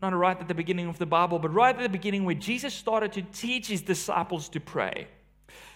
not 0.00 0.14
right 0.14 0.38
at 0.38 0.48
the 0.48 0.54
beginning 0.54 0.86
of 0.86 0.98
the 0.98 1.06
Bible, 1.06 1.38
but 1.38 1.52
right 1.52 1.74
at 1.74 1.82
the 1.82 1.88
beginning 1.88 2.24
where 2.24 2.34
Jesus 2.34 2.72
started 2.72 3.12
to 3.14 3.22
teach 3.22 3.66
his 3.66 3.82
disciples 3.82 4.48
to 4.50 4.60
pray. 4.60 5.08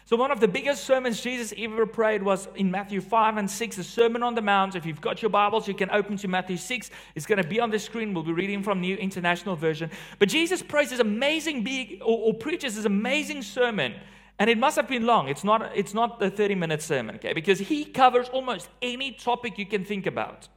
So, 0.04 0.16
one 0.16 0.30
of 0.30 0.40
the 0.40 0.48
biggest 0.48 0.84
sermons 0.84 1.20
Jesus 1.20 1.54
ever 1.56 1.86
prayed 1.86 2.22
was 2.22 2.48
in 2.56 2.70
Matthew 2.70 3.00
5 3.00 3.36
and 3.36 3.50
6, 3.50 3.76
the 3.76 3.84
Sermon 3.84 4.22
on 4.22 4.34
the 4.34 4.42
Mount. 4.42 4.74
If 4.74 4.84
you've 4.84 5.00
got 5.00 5.22
your 5.22 5.30
Bibles, 5.30 5.68
you 5.68 5.74
can 5.74 5.90
open 5.90 6.16
to 6.18 6.28
Matthew 6.28 6.56
6. 6.56 6.90
It's 7.14 7.24
going 7.24 7.40
to 7.40 7.48
be 7.48 7.60
on 7.60 7.70
the 7.70 7.78
screen. 7.78 8.12
We'll 8.12 8.24
be 8.24 8.32
reading 8.32 8.62
from 8.62 8.80
New 8.80 8.96
International 8.96 9.54
Version. 9.54 9.90
But 10.18 10.28
Jesus 10.28 10.60
prays 10.60 10.90
this 10.90 10.98
amazing 10.98 11.62
big, 11.62 12.00
or, 12.02 12.18
or 12.18 12.34
preaches 12.34 12.74
this 12.74 12.84
amazing 12.84 13.42
sermon. 13.42 13.94
And 14.38 14.50
it 14.50 14.58
must 14.58 14.76
have 14.76 14.88
been 14.88 15.06
long. 15.06 15.28
It's 15.28 15.44
not, 15.44 15.70
it's 15.74 15.94
not 15.94 16.18
the 16.18 16.30
30 16.30 16.56
minute 16.56 16.82
sermon, 16.82 17.14
okay? 17.16 17.32
Because 17.32 17.60
he 17.60 17.84
covers 17.84 18.28
almost 18.30 18.68
any 18.80 19.12
topic 19.12 19.56
you 19.56 19.66
can 19.66 19.84
think 19.84 20.06
about. 20.06 20.48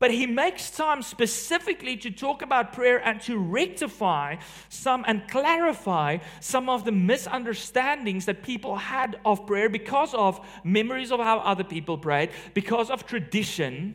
But 0.00 0.10
he 0.10 0.26
makes 0.26 0.70
time 0.70 1.02
specifically 1.02 1.94
to 1.98 2.10
talk 2.10 2.40
about 2.40 2.72
prayer 2.72 3.06
and 3.06 3.20
to 3.22 3.38
rectify 3.38 4.36
some 4.70 5.04
and 5.06 5.28
clarify 5.28 6.18
some 6.40 6.70
of 6.70 6.86
the 6.86 6.90
misunderstandings 6.90 8.24
that 8.24 8.42
people 8.42 8.76
had 8.76 9.20
of 9.26 9.46
prayer 9.46 9.68
because 9.68 10.14
of 10.14 10.40
memories 10.64 11.12
of 11.12 11.20
how 11.20 11.40
other 11.40 11.64
people 11.64 11.98
prayed, 11.98 12.30
because 12.54 12.88
of 12.88 13.06
tradition, 13.06 13.94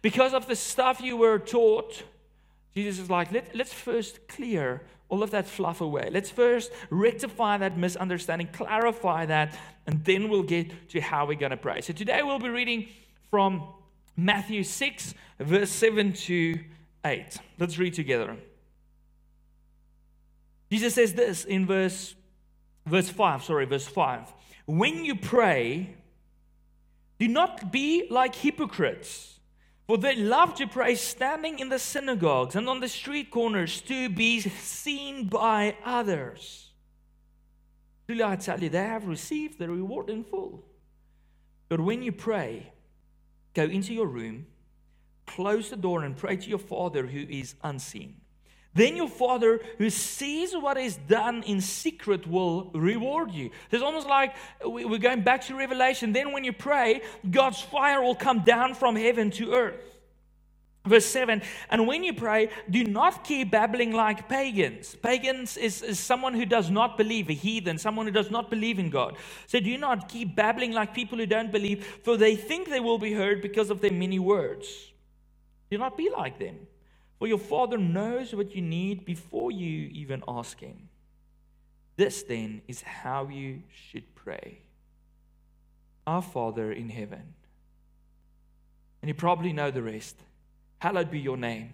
because 0.00 0.32
of 0.32 0.46
the 0.46 0.56
stuff 0.56 1.02
you 1.02 1.18
were 1.18 1.38
taught. 1.38 2.02
Jesus 2.74 2.98
is 2.98 3.10
like, 3.10 3.30
Let, 3.30 3.54
let's 3.54 3.72
first 3.72 4.26
clear 4.26 4.80
all 5.10 5.22
of 5.22 5.30
that 5.32 5.46
fluff 5.46 5.82
away. 5.82 6.08
Let's 6.10 6.30
first 6.30 6.72
rectify 6.88 7.58
that 7.58 7.76
misunderstanding, 7.76 8.48
clarify 8.50 9.26
that, 9.26 9.58
and 9.86 10.02
then 10.06 10.30
we'll 10.30 10.42
get 10.42 10.88
to 10.88 11.02
how 11.02 11.26
we're 11.26 11.38
going 11.38 11.50
to 11.50 11.58
pray. 11.58 11.82
So 11.82 11.92
today 11.92 12.22
we'll 12.22 12.38
be 12.38 12.48
reading 12.48 12.88
from 13.30 13.68
Matthew 14.16 14.62
6, 14.62 15.14
verse 15.40 15.70
7 15.70 16.12
to 16.12 16.58
8. 17.04 17.38
Let's 17.58 17.78
read 17.78 17.94
together. 17.94 18.36
Jesus 20.70 20.94
says 20.94 21.14
this 21.14 21.44
in 21.44 21.66
verse, 21.66 22.14
verse 22.86 23.08
5, 23.08 23.44
sorry, 23.44 23.64
verse 23.64 23.86
5. 23.86 24.32
When 24.66 25.04
you 25.04 25.14
pray, 25.14 25.94
do 27.18 27.28
not 27.28 27.70
be 27.70 28.06
like 28.10 28.34
hypocrites, 28.34 29.38
for 29.86 29.98
they 29.98 30.16
love 30.16 30.54
to 30.54 30.66
pray 30.66 30.94
standing 30.94 31.58
in 31.58 31.68
the 31.68 31.78
synagogues 31.78 32.56
and 32.56 32.68
on 32.68 32.80
the 32.80 32.88
street 32.88 33.30
corners 33.30 33.80
to 33.82 34.08
be 34.08 34.40
seen 34.40 35.28
by 35.28 35.76
others. 35.84 36.72
Truly, 38.06 38.24
I 38.24 38.36
tell 38.36 38.60
you, 38.60 38.68
they 38.68 38.78
have 38.78 39.06
received 39.06 39.58
the 39.58 39.68
reward 39.68 40.10
in 40.10 40.24
full. 40.24 40.64
But 41.68 41.80
when 41.80 42.02
you 42.02 42.12
pray, 42.12 42.72
go 43.54 43.64
into 43.64 43.94
your 43.94 44.06
room, 44.06 44.46
close 45.26 45.70
the 45.70 45.76
door, 45.76 46.04
and 46.04 46.16
pray 46.16 46.36
to 46.36 46.48
your 46.48 46.58
Father 46.58 47.06
who 47.06 47.20
is 47.20 47.54
unseen. 47.62 48.16
Then 48.74 48.96
your 48.96 49.08
Father 49.08 49.60
who 49.78 49.88
sees 49.88 50.52
what 50.52 50.76
is 50.76 50.96
done 50.96 51.44
in 51.44 51.60
secret 51.60 52.26
will 52.26 52.72
reward 52.74 53.30
you. 53.30 53.50
It's 53.70 53.82
almost 53.82 54.08
like 54.08 54.34
we're 54.64 54.98
going 54.98 55.22
back 55.22 55.42
to 55.42 55.56
Revelation. 55.56 56.12
Then 56.12 56.32
when 56.32 56.42
you 56.42 56.52
pray, 56.52 57.02
God's 57.30 57.60
fire 57.60 58.02
will 58.02 58.16
come 58.16 58.40
down 58.40 58.74
from 58.74 58.96
heaven 58.96 59.30
to 59.32 59.54
earth. 59.54 59.93
Verse 60.86 61.06
7 61.06 61.42
And 61.70 61.86
when 61.86 62.04
you 62.04 62.12
pray, 62.12 62.50
do 62.68 62.84
not 62.84 63.24
keep 63.24 63.50
babbling 63.50 63.92
like 63.92 64.28
pagans. 64.28 64.94
Pagans 64.96 65.56
is, 65.56 65.82
is, 65.82 65.98
someone 65.98 66.34
who 66.34 66.44
does 66.44 66.70
not 66.70 66.98
believe, 66.98 67.30
a 67.30 67.32
heathen, 67.32 67.78
someone 67.78 68.06
who 68.06 68.12
does 68.12 68.30
not 68.30 68.50
believe 68.50 68.78
in 68.78 68.90
God. 68.90 69.16
So 69.46 69.60
do 69.60 69.78
not 69.78 70.08
keep 70.08 70.36
babbling 70.36 70.72
like 70.72 70.94
people 70.94 71.18
who 71.18 71.26
don't 71.26 71.50
believe, 71.50 71.84
for 72.02 72.16
they 72.16 72.36
think 72.36 72.68
they 72.68 72.80
will 72.80 72.98
be 72.98 73.14
heard 73.14 73.40
because 73.40 73.70
of 73.70 73.80
their 73.80 73.92
many 73.92 74.18
words. 74.18 74.92
Do 75.70 75.78
not 75.78 75.96
be 75.96 76.10
like 76.10 76.38
them, 76.38 76.66
for 77.18 77.26
your 77.26 77.38
Father 77.38 77.78
knows 77.78 78.34
what 78.34 78.54
you 78.54 78.60
need 78.60 79.06
before 79.06 79.50
you 79.50 79.88
even 79.92 80.22
ask 80.28 80.60
Him. 80.60 80.90
This 81.96 82.24
then 82.24 82.60
is 82.68 82.82
how 82.82 83.28
you 83.28 83.62
should 83.70 84.14
pray 84.14 84.58
Our 86.06 86.20
Father 86.20 86.70
in 86.72 86.90
heaven. 86.90 87.32
And 89.00 89.08
you 89.08 89.14
probably 89.14 89.52
know 89.54 89.70
the 89.70 89.82
rest. 89.82 90.16
Hallowed 90.84 91.10
be 91.10 91.18
your 91.18 91.38
name. 91.38 91.70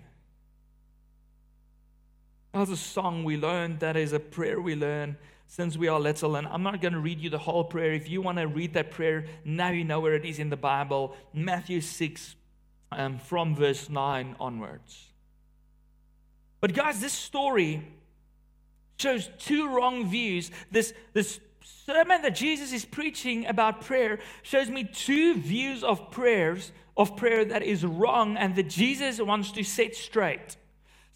That's 2.52 2.71
a 2.71 2.76
song 2.76 3.25
we 3.25 3.37
learned. 3.37 3.81
That 3.81 3.97
is 3.97 4.12
a 4.12 4.21
prayer 4.21 4.61
we 4.61 4.76
learn 4.76 5.17
since 5.49 5.76
we 5.76 5.88
are 5.88 5.99
little. 5.99 6.37
And 6.37 6.47
I'm 6.47 6.62
not 6.62 6.81
going 6.81 6.93
to 6.93 7.00
read 7.00 7.19
you 7.19 7.29
the 7.29 7.37
whole 7.37 7.64
prayer. 7.64 7.93
If 7.93 8.09
you 8.09 8.23
want 8.23 8.38
to 8.38 8.47
read 8.47 8.75
that 8.75 8.93
prayer, 8.93 9.25
now 9.45 9.71
you 9.71 9.83
know 9.83 9.99
where 9.99 10.14
it 10.14 10.25
is 10.25 10.38
in 10.38 10.49
the 10.49 10.57
Bible 10.57 11.17
Matthew 11.35 11.81
6, 11.81 12.37
um, 12.93 13.19
from 13.19 13.57
verse 13.57 13.90
9 13.90 14.37
onwards. 14.38 15.09
But, 16.61 16.73
guys, 16.73 17.00
this 17.00 17.12
story 17.12 17.83
shows 18.97 19.29
two 19.40 19.75
wrong 19.75 20.09
views. 20.09 20.52
This, 20.71 20.95
this 21.14 21.40
sermon 21.85 22.23
that 22.23 22.37
Jesus 22.37 22.73
is 22.73 22.85
preaching 22.85 23.45
about 23.47 23.81
prayer 23.81 24.21
shows 24.45 24.71
me 24.71 24.85
two 24.85 25.35
views 25.35 25.83
of 25.83 26.12
prayers 26.12 26.71
of 27.00 27.16
prayer 27.16 27.47
that 27.47 27.62
is 27.62 27.85
wrong 27.85 28.37
and 28.37 28.54
that 28.57 28.69
Jesus 28.69 29.19
wants 29.21 29.50
to 29.52 29.64
set 29.64 29.97
straight. 29.97 30.57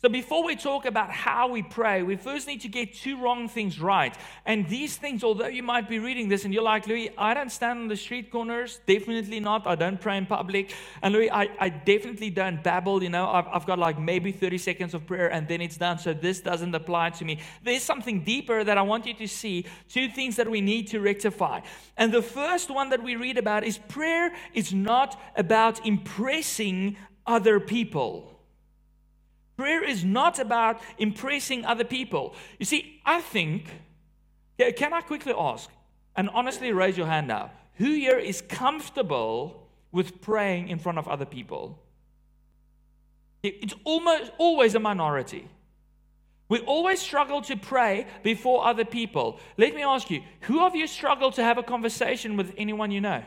So, 0.04 0.10
before 0.10 0.44
we 0.44 0.54
talk 0.54 0.84
about 0.84 1.10
how 1.10 1.48
we 1.48 1.62
pray, 1.62 2.02
we 2.02 2.16
first 2.16 2.46
need 2.46 2.60
to 2.60 2.68
get 2.68 2.92
two 2.92 3.18
wrong 3.18 3.48
things 3.48 3.80
right. 3.80 4.14
And 4.44 4.68
these 4.68 4.98
things, 4.98 5.24
although 5.24 5.46
you 5.46 5.62
might 5.62 5.88
be 5.88 5.98
reading 5.98 6.28
this 6.28 6.44
and 6.44 6.52
you're 6.52 6.62
like, 6.62 6.86
Louis, 6.86 7.08
I 7.16 7.32
don't 7.32 7.50
stand 7.50 7.78
on 7.78 7.88
the 7.88 7.96
street 7.96 8.30
corners. 8.30 8.80
Definitely 8.84 9.40
not. 9.40 9.66
I 9.66 9.76
don't 9.76 9.98
pray 9.98 10.18
in 10.18 10.26
public. 10.26 10.74
And 11.00 11.14
Louis, 11.14 11.30
I, 11.30 11.48
I 11.58 11.70
definitely 11.70 12.28
don't 12.28 12.62
babble. 12.62 13.02
You 13.02 13.08
know, 13.08 13.30
I've, 13.30 13.46
I've 13.50 13.66
got 13.66 13.78
like 13.78 13.98
maybe 13.98 14.30
30 14.30 14.58
seconds 14.58 14.92
of 14.92 15.06
prayer 15.06 15.32
and 15.32 15.48
then 15.48 15.62
it's 15.62 15.78
done. 15.78 15.98
So, 15.98 16.12
this 16.12 16.40
doesn't 16.40 16.74
apply 16.74 17.08
to 17.08 17.24
me. 17.24 17.38
There's 17.62 17.82
something 17.82 18.24
deeper 18.24 18.62
that 18.62 18.76
I 18.76 18.82
want 18.82 19.06
you 19.06 19.14
to 19.14 19.26
see. 19.26 19.64
Two 19.88 20.10
things 20.10 20.36
that 20.36 20.50
we 20.50 20.60
need 20.60 20.88
to 20.88 21.00
rectify. 21.00 21.60
And 21.96 22.12
the 22.12 22.20
first 22.20 22.70
one 22.70 22.90
that 22.90 23.02
we 23.02 23.16
read 23.16 23.38
about 23.38 23.64
is 23.64 23.78
prayer 23.78 24.34
is 24.52 24.74
not 24.74 25.18
about 25.34 25.86
impressing 25.86 26.98
other 27.26 27.58
people. 27.58 28.33
Prayer 29.56 29.84
is 29.84 30.04
not 30.04 30.38
about 30.38 30.80
impressing 30.98 31.64
other 31.64 31.84
people. 31.84 32.34
You 32.58 32.66
see, 32.66 33.00
I 33.04 33.20
think, 33.20 33.70
can 34.76 34.92
I 34.92 35.00
quickly 35.00 35.32
ask, 35.36 35.70
and 36.16 36.28
honestly 36.30 36.72
raise 36.72 36.96
your 36.96 37.06
hand 37.06 37.28
now, 37.28 37.50
who 37.74 37.92
here 37.92 38.18
is 38.18 38.42
comfortable 38.42 39.68
with 39.92 40.20
praying 40.20 40.68
in 40.68 40.78
front 40.78 40.98
of 40.98 41.06
other 41.08 41.24
people? 41.24 41.78
It's 43.42 43.74
almost 43.84 44.32
always 44.38 44.74
a 44.74 44.80
minority. 44.80 45.48
We 46.48 46.60
always 46.60 47.00
struggle 47.00 47.42
to 47.42 47.56
pray 47.56 48.06
before 48.22 48.66
other 48.66 48.84
people. 48.84 49.38
Let 49.56 49.74
me 49.74 49.82
ask 49.82 50.10
you, 50.10 50.22
who 50.42 50.64
of 50.64 50.74
you 50.74 50.86
struggle 50.86 51.30
to 51.32 51.42
have 51.42 51.58
a 51.58 51.62
conversation 51.62 52.36
with 52.36 52.54
anyone 52.56 52.90
you 52.90 53.00
know? 53.00 53.22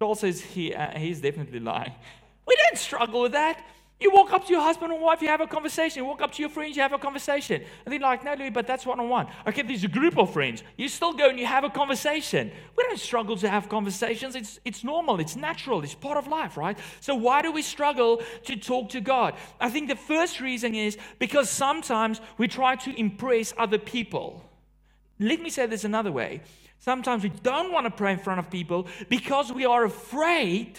Joel 0.00 0.14
says 0.14 0.40
he, 0.40 0.74
uh, 0.74 0.98
he's 0.98 1.20
definitely 1.20 1.60
lying. 1.60 1.92
We 2.46 2.56
don't 2.56 2.76
struggle 2.76 3.22
with 3.22 3.32
that. 3.32 3.64
You 4.00 4.10
walk 4.10 4.32
up 4.32 4.44
to 4.46 4.52
your 4.52 4.60
husband 4.60 4.92
or 4.92 4.98
wife, 4.98 5.22
you 5.22 5.28
have 5.28 5.40
a 5.40 5.46
conversation. 5.46 6.02
You 6.02 6.08
walk 6.08 6.20
up 6.20 6.32
to 6.32 6.42
your 6.42 6.50
friends, 6.50 6.76
you 6.76 6.82
have 6.82 6.92
a 6.92 6.98
conversation. 6.98 7.62
And 7.84 7.92
they're 7.92 8.00
like, 8.00 8.24
no, 8.24 8.34
Louis, 8.34 8.50
but 8.50 8.66
that's 8.66 8.84
one 8.84 8.98
on 8.98 9.08
one. 9.08 9.28
Okay, 9.46 9.62
there's 9.62 9.84
a 9.84 9.88
group 9.88 10.18
of 10.18 10.32
friends. 10.32 10.64
You 10.76 10.88
still 10.88 11.12
go 11.12 11.28
and 11.28 11.38
you 11.38 11.46
have 11.46 11.62
a 11.62 11.70
conversation. 11.70 12.50
We 12.76 12.84
don't 12.84 12.98
struggle 12.98 13.36
to 13.36 13.48
have 13.48 13.68
conversations. 13.68 14.34
It's, 14.34 14.58
it's 14.64 14.82
normal, 14.82 15.20
it's 15.20 15.36
natural, 15.36 15.82
it's 15.84 15.94
part 15.94 16.18
of 16.18 16.26
life, 16.26 16.56
right? 16.56 16.76
So 17.00 17.14
why 17.14 17.40
do 17.40 17.52
we 17.52 17.62
struggle 17.62 18.20
to 18.44 18.56
talk 18.56 18.90
to 18.90 19.00
God? 19.00 19.34
I 19.60 19.70
think 19.70 19.88
the 19.88 19.96
first 19.96 20.40
reason 20.40 20.74
is 20.74 20.98
because 21.20 21.48
sometimes 21.48 22.20
we 22.36 22.48
try 22.48 22.74
to 22.76 22.98
impress 22.98 23.54
other 23.56 23.78
people. 23.78 24.44
Let 25.20 25.40
me 25.40 25.50
say 25.50 25.66
this 25.66 25.84
another 25.84 26.10
way. 26.10 26.42
Sometimes 26.78 27.22
we 27.22 27.30
don't 27.30 27.72
want 27.72 27.86
to 27.86 27.90
pray 27.90 28.12
in 28.12 28.18
front 28.18 28.40
of 28.40 28.50
people 28.50 28.88
because 29.08 29.52
we 29.52 29.64
are 29.64 29.84
afraid 29.84 30.78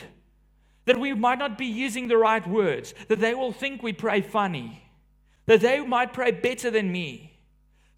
that 0.86 1.00
we 1.00 1.14
might 1.14 1.40
not 1.40 1.58
be 1.58 1.66
using 1.66 2.08
the 2.08 2.18
right 2.18 2.46
words, 2.48 2.94
that 3.08 3.20
they 3.20 3.34
will 3.34 3.52
think 3.52 3.84
we 3.84 3.94
pray 3.94 4.22
funny, 4.22 4.84
that 5.48 5.62
they 5.62 5.86
might 5.86 6.14
pray 6.14 6.32
better 6.32 6.72
than 6.72 6.92
me. 6.92 7.32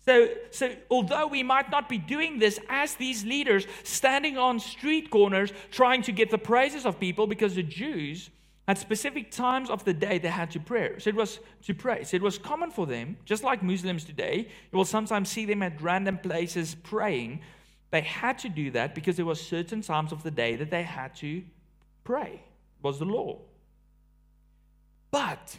So, 0.06 0.30
so, 0.52 0.74
although 0.90 1.28
we 1.28 1.44
might 1.44 1.70
not 1.70 1.90
be 1.90 1.98
doing 1.98 2.40
this 2.40 2.62
as 2.70 2.96
these 2.96 3.26
leaders 3.26 3.68
standing 3.84 4.38
on 4.38 4.58
street 4.60 5.10
corners 5.10 5.52
trying 5.70 6.02
to 6.04 6.14
get 6.14 6.32
the 6.32 6.38
praises 6.38 6.86
of 6.86 6.98
people, 6.98 7.28
because 7.28 7.56
the 7.56 7.64
Jews 7.64 8.30
at 8.70 8.78
specific 8.78 9.32
times 9.32 9.70
of 9.70 9.84
the 9.84 9.94
day 9.94 10.18
they 10.18 10.30
had 10.30 10.52
to 10.52 10.62
pray. 10.62 10.94
So 11.00 11.10
it 11.10 11.16
was 11.16 11.40
to 11.64 11.74
pray. 11.74 12.06
So 12.06 12.16
it 12.16 12.22
was 12.22 12.38
common 12.38 12.72
for 12.72 12.86
them, 12.86 13.18
just 13.26 13.44
like 13.44 13.62
Muslims 13.62 14.06
today. 14.06 14.48
You 14.72 14.78
will 14.78 14.86
sometimes 14.86 15.30
see 15.30 15.46
them 15.46 15.62
at 15.62 15.82
random 15.82 16.18
places 16.20 16.76
praying. 16.76 17.42
They 17.92 18.02
had 18.02 18.38
to 18.40 18.50
do 18.50 18.72
that 18.72 18.96
because 18.96 19.18
there 19.18 19.26
were 19.26 19.36
certain 19.36 19.82
times 19.82 20.14
of 20.14 20.24
the 20.24 20.32
day 20.32 20.56
that 20.56 20.70
they 20.70 20.84
had 20.84 21.16
to 21.18 21.44
pray 22.06 22.42
was 22.82 23.00
the 23.00 23.06
law. 23.06 23.40
But 25.12 25.58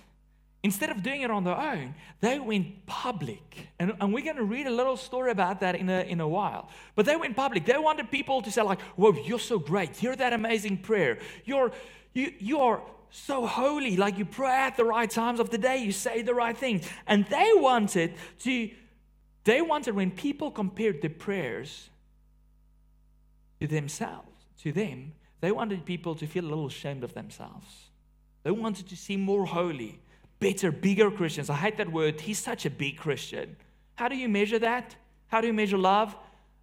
instead 0.63 0.91
of 0.91 1.03
doing 1.03 1.23
it 1.23 1.31
on 1.31 1.45
their 1.45 1.57
own, 1.57 1.95
they 2.21 2.39
went 2.39 2.87
public. 2.87 3.69
And, 3.79 3.95
and 4.01 4.13
we're 4.13 4.25
going 4.25 4.37
to 4.37 4.45
read 4.45 4.67
a 4.67 4.71
little 4.71 4.97
story 4.97 5.31
about 5.31 5.61
that 5.61 5.75
in 5.75 5.89
a, 5.89 6.01
in 6.03 6.21
a 6.21 6.29
while. 6.29 6.69
But 6.95 7.07
they 7.07 7.17
went 7.17 7.37
public. 7.37 7.65
They 7.65 7.79
wanted 7.79 8.11
people 8.11 8.43
to 8.43 8.51
say, 8.51 8.63
like, 8.63 8.81
whoa, 8.97 9.13
you're 9.25 9.39
so 9.39 9.59
great. 9.59 9.97
Hear 9.97 10.17
that 10.17 10.33
amazing 10.33 10.79
prayer. 10.79 11.19
You're, 11.45 11.73
you, 12.13 12.33
you 12.39 12.61
are 12.61 12.83
so 13.11 13.47
holy. 13.47 13.97
Like 13.97 14.19
you 14.19 14.25
pray 14.25 14.53
at 14.53 14.77
the 14.77 14.85
right 14.85 15.11
times 15.11 15.41
of 15.41 15.51
the 15.51 15.59
day. 15.59 15.79
You 15.79 15.93
say 15.93 16.23
the 16.23 16.35
right 16.35 16.57
things. 16.57 16.89
And 17.07 17.25
they 17.27 17.51
wanted 17.55 18.15
to, 18.41 18.71
they 19.45 19.63
wanted 19.63 19.95
when 19.95 20.11
people 20.11 20.51
compared 20.51 21.01
their 21.01 21.11
prayers 21.11 21.89
to 23.61 23.67
themselves, 23.67 24.29
to 24.63 24.73
them, 24.73 25.13
they 25.40 25.52
wanted 25.52 25.85
people 25.85 26.14
to 26.16 26.26
feel 26.26 26.45
a 26.45 26.49
little 26.49 26.66
ashamed 26.66 27.04
of 27.04 27.14
themselves. 27.14 27.90
They 28.42 28.50
wanted 28.50 28.88
to 28.88 28.97
seem 28.97 29.21
more 29.21 29.47
holy, 29.47 30.00
better, 30.40 30.73
bigger 30.73 31.11
Christians. 31.11 31.50
I 31.50 31.57
hate 31.57 31.76
that 31.76 31.92
word. 31.92 32.21
He's 32.21 32.38
such 32.38 32.66
a 32.66 32.71
big 32.71 32.97
Christian. 32.97 33.57
How 33.95 34.09
do 34.09 34.16
you 34.16 34.28
measure 34.28 34.59
that? 34.59 34.97
How 35.28 35.40
do 35.40 35.47
you 35.47 35.52
measure 35.52 35.78
love? 35.78 36.16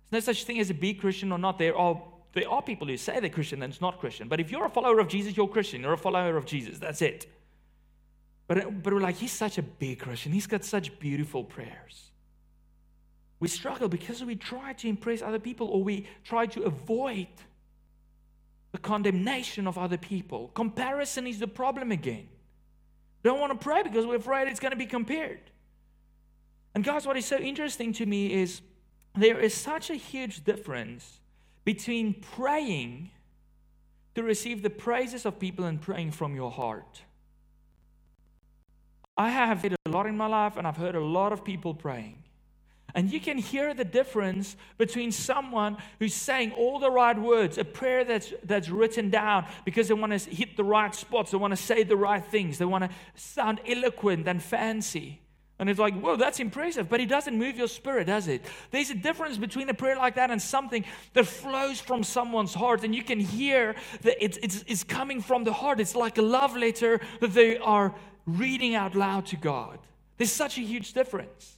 There's 0.09 0.27
no 0.27 0.33
such 0.33 0.45
thing 0.45 0.59
as 0.59 0.69
a 0.69 0.73
big 0.73 0.99
Christian 0.99 1.31
or 1.31 1.37
not. 1.37 1.59
There 1.59 1.77
are, 1.77 2.01
there 2.33 2.49
are 2.49 2.61
people 2.61 2.87
who 2.87 2.97
say 2.97 3.19
they're 3.19 3.29
Christian 3.29 3.61
and 3.63 3.71
it's 3.71 3.81
not 3.81 3.99
Christian. 3.99 4.27
But 4.27 4.39
if 4.39 4.51
you're 4.51 4.65
a 4.65 4.69
follower 4.69 4.99
of 4.99 5.07
Jesus, 5.07 5.35
you're 5.35 5.47
Christian. 5.47 5.81
You're 5.81 5.93
a 5.93 5.97
follower 5.97 6.37
of 6.37 6.45
Jesus. 6.45 6.79
That's 6.79 7.01
it. 7.01 7.27
But, 8.47 8.83
but 8.83 8.93
we're 8.93 8.99
like, 8.99 9.15
he's 9.15 9.31
such 9.31 9.57
a 9.57 9.63
big 9.63 9.99
Christian. 9.99 10.31
He's 10.31 10.47
got 10.47 10.63
such 10.63 10.97
beautiful 10.99 11.43
prayers. 11.43 12.11
We 13.39 13.47
struggle 13.47 13.89
because 13.89 14.23
we 14.23 14.35
try 14.35 14.73
to 14.73 14.87
impress 14.87 15.21
other 15.21 15.39
people 15.39 15.67
or 15.67 15.83
we 15.83 16.07
try 16.23 16.45
to 16.47 16.63
avoid 16.63 17.27
the 18.75 18.81
condemnation 18.81 19.67
of 19.67 19.77
other 19.77 19.97
people. 19.97 20.49
Comparison 20.49 21.25
is 21.25 21.39
the 21.39 21.47
problem 21.47 21.93
again. 21.93 22.27
Don't 23.23 23.39
want 23.39 23.53
to 23.53 23.57
pray 23.57 23.83
because 23.83 24.05
we're 24.05 24.17
afraid 24.17 24.49
it's 24.49 24.59
going 24.59 24.73
to 24.73 24.77
be 24.77 24.85
compared. 24.85 25.39
And 26.73 26.83
guys, 26.83 27.07
what 27.07 27.15
is 27.15 27.25
so 27.25 27.37
interesting 27.37 27.93
to 27.93 28.05
me 28.05 28.33
is 28.33 28.59
there 29.15 29.39
is 29.39 29.53
such 29.53 29.89
a 29.89 29.95
huge 29.95 30.43
difference 30.43 31.21
between 31.63 32.15
praying 32.15 33.11
to 34.13 34.23
receive 34.23 34.61
the 34.61 34.69
praises 34.69 35.25
of 35.25 35.39
people 35.39 35.63
and 35.63 35.81
praying 35.81 36.11
from 36.11 36.35
your 36.35 36.51
heart. 36.51 37.01
I 39.17 39.29
have 39.29 39.61
heard 39.61 39.77
a 39.85 39.89
lot 39.89 40.05
in 40.05 40.17
my 40.17 40.27
life, 40.27 40.57
and 40.57 40.67
I've 40.67 40.75
heard 40.75 40.95
a 40.95 40.99
lot 40.99 41.31
of 41.31 41.45
people 41.45 41.73
praying. 41.73 42.24
And 42.95 43.11
you 43.11 43.19
can 43.19 43.37
hear 43.37 43.73
the 43.73 43.83
difference 43.83 44.55
between 44.77 45.11
someone 45.11 45.75
who's 45.99 46.13
saying 46.13 46.53
all 46.53 46.79
the 46.79 46.89
right 46.89 47.19
words, 47.19 47.57
a 47.57 47.65
prayer 47.65 48.05
that's, 48.05 48.33
that's 48.45 48.69
written 48.69 49.09
down 49.09 49.45
because 49.65 49.89
they 49.89 49.93
want 49.93 50.17
to 50.17 50.29
hit 50.29 50.55
the 50.55 50.63
right 50.63 50.95
spots, 50.95 51.31
they 51.31 51.37
want 51.37 51.51
to 51.51 51.61
say 51.61 51.83
the 51.83 51.97
right 51.97 52.25
things, 52.25 52.57
they 52.57 52.63
want 52.63 52.85
to 52.85 52.89
sound 53.15 53.59
eloquent 53.67 54.25
and 54.29 54.41
fancy. 54.41 55.19
And 55.59 55.69
it's 55.69 55.79
like, 55.79 55.97
whoa, 55.99 56.15
that's 56.15 56.39
impressive, 56.39 56.89
but 56.89 57.01
it 57.01 57.07
doesn't 57.07 57.37
move 57.37 57.57
your 57.57 57.67
spirit, 57.67 58.07
does 58.07 58.29
it? 58.29 58.45
There's 58.71 58.89
a 58.89 58.95
difference 58.95 59.37
between 59.37 59.69
a 59.69 59.73
prayer 59.73 59.97
like 59.97 60.15
that 60.15 60.31
and 60.31 60.41
something 60.41 60.85
that 61.13 61.25
flows 61.25 61.81
from 61.81 62.01
someone's 62.01 62.53
heart, 62.53 62.85
and 62.85 62.95
you 62.95 63.03
can 63.03 63.19
hear 63.19 63.75
that 64.01 64.23
it's, 64.23 64.37
it's, 64.41 64.63
it's 64.67 64.83
coming 64.85 65.21
from 65.21 65.43
the 65.43 65.53
heart. 65.53 65.81
It's 65.81 65.95
like 65.95 66.17
a 66.17 66.21
love 66.21 66.55
letter 66.55 67.01
that 67.19 67.33
they 67.33 67.57
are 67.57 67.93
reading 68.25 68.75
out 68.75 68.95
loud 68.95 69.25
to 69.27 69.35
God. 69.35 69.79
There's 70.17 70.31
such 70.31 70.57
a 70.57 70.61
huge 70.61 70.93
difference. 70.93 71.54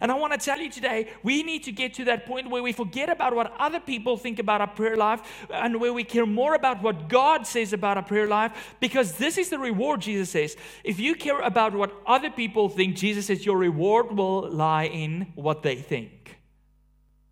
And 0.00 0.12
I 0.12 0.14
want 0.14 0.32
to 0.32 0.38
tell 0.38 0.60
you 0.60 0.70
today, 0.70 1.08
we 1.22 1.42
need 1.42 1.64
to 1.64 1.72
get 1.72 1.94
to 1.94 2.04
that 2.04 2.26
point 2.26 2.50
where 2.50 2.62
we 2.62 2.72
forget 2.72 3.08
about 3.08 3.34
what 3.34 3.52
other 3.58 3.80
people 3.80 4.16
think 4.16 4.38
about 4.38 4.60
our 4.60 4.66
prayer 4.66 4.96
life 4.96 5.22
and 5.50 5.80
where 5.80 5.92
we 5.92 6.04
care 6.04 6.26
more 6.26 6.54
about 6.54 6.82
what 6.82 7.08
God 7.08 7.46
says 7.46 7.72
about 7.72 7.96
our 7.96 8.02
prayer 8.02 8.28
life 8.28 8.76
because 8.80 9.14
this 9.14 9.38
is 9.38 9.48
the 9.48 9.58
reward, 9.58 10.02
Jesus 10.02 10.30
says. 10.30 10.56
If 10.84 11.00
you 11.00 11.14
care 11.14 11.40
about 11.40 11.74
what 11.74 11.92
other 12.06 12.30
people 12.30 12.68
think, 12.68 12.96
Jesus 12.96 13.26
says 13.26 13.46
your 13.46 13.58
reward 13.58 14.16
will 14.16 14.50
lie 14.50 14.86
in 14.86 15.32
what 15.34 15.62
they 15.62 15.76
think. 15.76 16.38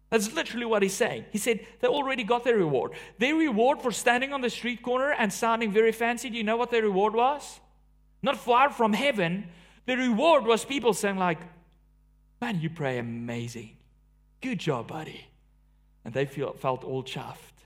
That's 0.08 0.32
literally 0.32 0.66
what 0.66 0.82
he's 0.82 0.94
saying. 0.94 1.26
He 1.32 1.38
said 1.38 1.66
they 1.80 1.88
already 1.88 2.25
got 2.25 2.44
their 2.44 2.56
reward. 2.56 2.92
Their 3.18 3.34
reward 3.34 3.82
for 3.82 3.90
standing 3.90 4.32
on 4.32 4.40
the 4.40 4.50
street 4.50 4.82
corner 4.82 5.12
and 5.12 5.32
sounding 5.32 5.72
very 5.72 5.92
fancy, 5.92 6.30
do 6.30 6.36
you 6.36 6.44
know 6.44 6.56
what 6.56 6.70
their 6.70 6.82
reward 6.82 7.14
was? 7.14 7.60
Not 8.22 8.38
far 8.38 8.70
from 8.70 8.92
heaven. 8.92 9.48
The 9.84 9.96
reward 9.96 10.44
was 10.44 10.64
people 10.64 10.94
saying, 10.94 11.18
like, 11.18 11.38
Man, 12.40 12.60
you 12.60 12.70
pray 12.70 12.98
amazing. 12.98 13.76
Good 14.40 14.58
job, 14.58 14.88
buddy. 14.88 15.26
And 16.04 16.12
they 16.12 16.26
feel, 16.26 16.52
felt 16.52 16.84
all 16.84 17.02
chuffed. 17.02 17.64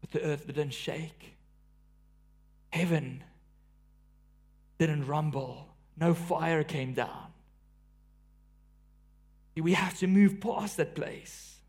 But 0.00 0.10
the 0.10 0.22
earth 0.22 0.46
didn't 0.46 0.70
shake. 0.70 1.36
Heaven 2.70 3.24
didn't 4.78 5.06
rumble. 5.06 5.68
No 5.98 6.14
fire 6.14 6.64
came 6.64 6.92
down. 6.92 7.28
We 9.56 9.74
have 9.74 9.98
to 9.98 10.06
move 10.06 10.40
past 10.40 10.78
that 10.78 10.94
place. 10.94 11.60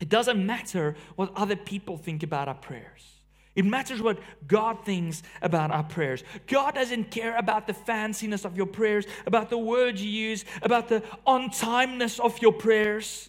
It 0.00 0.08
doesn't 0.08 0.44
matter 0.44 0.96
what 1.16 1.30
other 1.36 1.56
people 1.56 1.96
think 1.96 2.22
about 2.22 2.48
our 2.48 2.54
prayers. 2.54 3.21
It 3.54 3.66
matters 3.66 4.00
what 4.00 4.18
God 4.46 4.84
thinks 4.84 5.22
about 5.42 5.70
our 5.70 5.84
prayers. 5.84 6.24
God 6.46 6.74
doesn't 6.74 7.10
care 7.10 7.36
about 7.36 7.66
the 7.66 7.74
fanciness 7.74 8.44
of 8.44 8.56
your 8.56 8.66
prayers, 8.66 9.04
about 9.26 9.50
the 9.50 9.58
words 9.58 10.02
you 10.02 10.10
use, 10.10 10.44
about 10.62 10.88
the 10.88 11.02
on 11.26 11.50
timeness 11.50 12.18
of 12.18 12.40
your 12.40 12.52
prayers. 12.52 13.28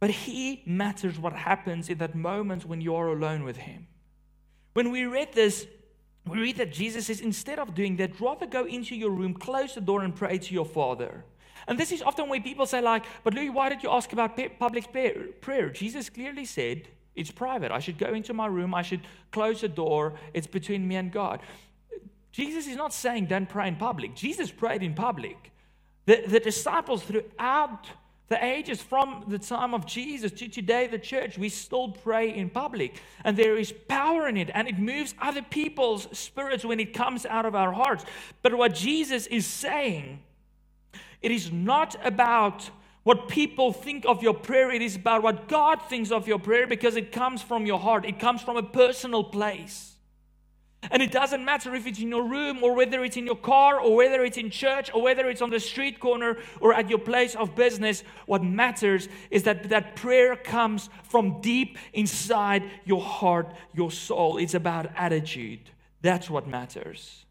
But 0.00 0.10
He 0.10 0.62
matters 0.66 1.16
what 1.16 1.32
happens 1.32 1.88
in 1.88 1.98
that 1.98 2.16
moment 2.16 2.64
when 2.64 2.80
you 2.80 2.96
are 2.96 3.08
alone 3.08 3.44
with 3.44 3.56
Him. 3.56 3.86
When 4.72 4.90
we 4.90 5.04
read 5.04 5.32
this, 5.32 5.66
we 6.26 6.40
read 6.40 6.56
that 6.56 6.72
Jesus 6.72 7.06
says, 7.06 7.20
instead 7.20 7.60
of 7.60 7.74
doing 7.74 7.96
that, 7.98 8.20
rather 8.20 8.46
go 8.46 8.64
into 8.64 8.96
your 8.96 9.10
room, 9.10 9.34
close 9.34 9.74
the 9.74 9.80
door, 9.80 10.02
and 10.02 10.14
pray 10.14 10.38
to 10.38 10.54
your 10.54 10.64
Father. 10.64 11.24
And 11.68 11.78
this 11.78 11.92
is 11.92 12.02
often 12.02 12.28
where 12.28 12.40
people 12.40 12.66
say, 12.66 12.80
like, 12.80 13.04
but 13.22 13.34
Louis, 13.34 13.50
why 13.50 13.68
did 13.68 13.84
you 13.84 13.90
ask 13.90 14.12
about 14.12 14.36
public 14.58 14.92
prayer? 15.40 15.70
Jesus 15.70 16.10
clearly 16.10 16.44
said, 16.44 16.88
it's 17.14 17.30
private. 17.30 17.70
I 17.70 17.78
should 17.78 17.98
go 17.98 18.14
into 18.14 18.32
my 18.32 18.46
room. 18.46 18.74
I 18.74 18.82
should 18.82 19.02
close 19.30 19.60
the 19.60 19.68
door. 19.68 20.14
It's 20.32 20.46
between 20.46 20.86
me 20.86 20.96
and 20.96 21.12
God. 21.12 21.40
Jesus 22.30 22.66
is 22.66 22.76
not 22.76 22.94
saying 22.94 23.26
don't 23.26 23.48
pray 23.48 23.68
in 23.68 23.76
public. 23.76 24.14
Jesus 24.14 24.50
prayed 24.50 24.82
in 24.82 24.94
public. 24.94 25.52
The, 26.06 26.24
the 26.26 26.40
disciples 26.40 27.02
throughout 27.02 27.86
the 28.28 28.42
ages, 28.42 28.80
from 28.80 29.24
the 29.28 29.38
time 29.38 29.74
of 29.74 29.84
Jesus 29.84 30.32
to 30.32 30.48
today, 30.48 30.86
the 30.86 30.98
church, 30.98 31.36
we 31.36 31.50
still 31.50 31.90
pray 31.90 32.34
in 32.34 32.48
public. 32.48 32.94
And 33.24 33.36
there 33.36 33.58
is 33.58 33.74
power 33.88 34.26
in 34.26 34.38
it, 34.38 34.50
and 34.54 34.66
it 34.66 34.78
moves 34.78 35.14
other 35.20 35.42
people's 35.42 36.08
spirits 36.16 36.64
when 36.64 36.80
it 36.80 36.94
comes 36.94 37.26
out 37.26 37.44
of 37.44 37.54
our 37.54 37.72
hearts. 37.72 38.06
But 38.40 38.54
what 38.54 38.74
Jesus 38.74 39.26
is 39.26 39.44
saying, 39.44 40.20
it 41.20 41.30
is 41.30 41.52
not 41.52 41.94
about 42.02 42.70
what 43.04 43.28
people 43.28 43.72
think 43.72 44.04
of 44.06 44.22
your 44.22 44.34
prayer. 44.34 44.70
It 44.70 44.82
is 44.82 44.96
about 44.96 45.22
what 45.22 45.48
God 45.48 45.82
thinks 45.82 46.10
of 46.10 46.28
your 46.28 46.38
prayer 46.38 46.66
because 46.66 46.96
it 46.96 47.12
comes 47.12 47.42
from 47.42 47.66
your 47.66 47.78
heart, 47.78 48.04
it 48.04 48.18
comes 48.18 48.42
from 48.42 48.56
a 48.56 48.62
personal 48.62 49.24
place. 49.24 49.92
And 50.90 51.00
it 51.00 51.12
doesn't 51.12 51.44
matter 51.44 51.74
if 51.76 51.86
it's 51.86 52.00
in 52.00 52.08
your 52.08 52.24
room 52.24 52.62
or 52.62 52.74
whether 52.74 53.04
it's 53.04 53.16
in 53.16 53.24
your 53.24 53.36
car 53.36 53.80
or 53.80 53.94
whether 53.94 54.24
it's 54.24 54.36
in 54.36 54.50
church 54.50 54.90
or 54.92 55.00
whether 55.00 55.28
it's 55.28 55.40
on 55.40 55.50
the 55.50 55.60
street 55.60 56.00
corner 56.00 56.38
or 56.60 56.74
at 56.74 56.90
your 56.90 56.98
place 56.98 57.36
of 57.36 57.54
business. 57.54 58.02
What 58.26 58.42
matters 58.42 59.08
is 59.30 59.44
that 59.44 59.68
that 59.68 59.94
prayer 59.94 60.34
comes 60.34 60.90
from 61.04 61.40
deep 61.40 61.78
inside 61.92 62.64
your 62.84 63.00
heart, 63.00 63.54
your 63.72 63.92
soul. 63.92 64.38
It's 64.38 64.54
about 64.54 64.90
attitude. 64.96 65.70
That's 66.00 66.28
what 66.28 66.48
matters. 66.48 67.24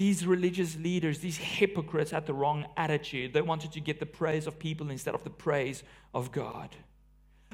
These 0.00 0.26
religious 0.26 0.78
leaders, 0.78 1.18
these 1.18 1.36
hypocrites, 1.36 2.10
had 2.10 2.24
the 2.24 2.32
wrong 2.32 2.64
attitude. 2.78 3.34
They 3.34 3.42
wanted 3.42 3.72
to 3.72 3.80
get 3.80 4.00
the 4.00 4.06
praise 4.06 4.46
of 4.46 4.58
people 4.58 4.88
instead 4.90 5.14
of 5.14 5.24
the 5.24 5.28
praise 5.28 5.82
of 6.14 6.32
God. 6.32 6.74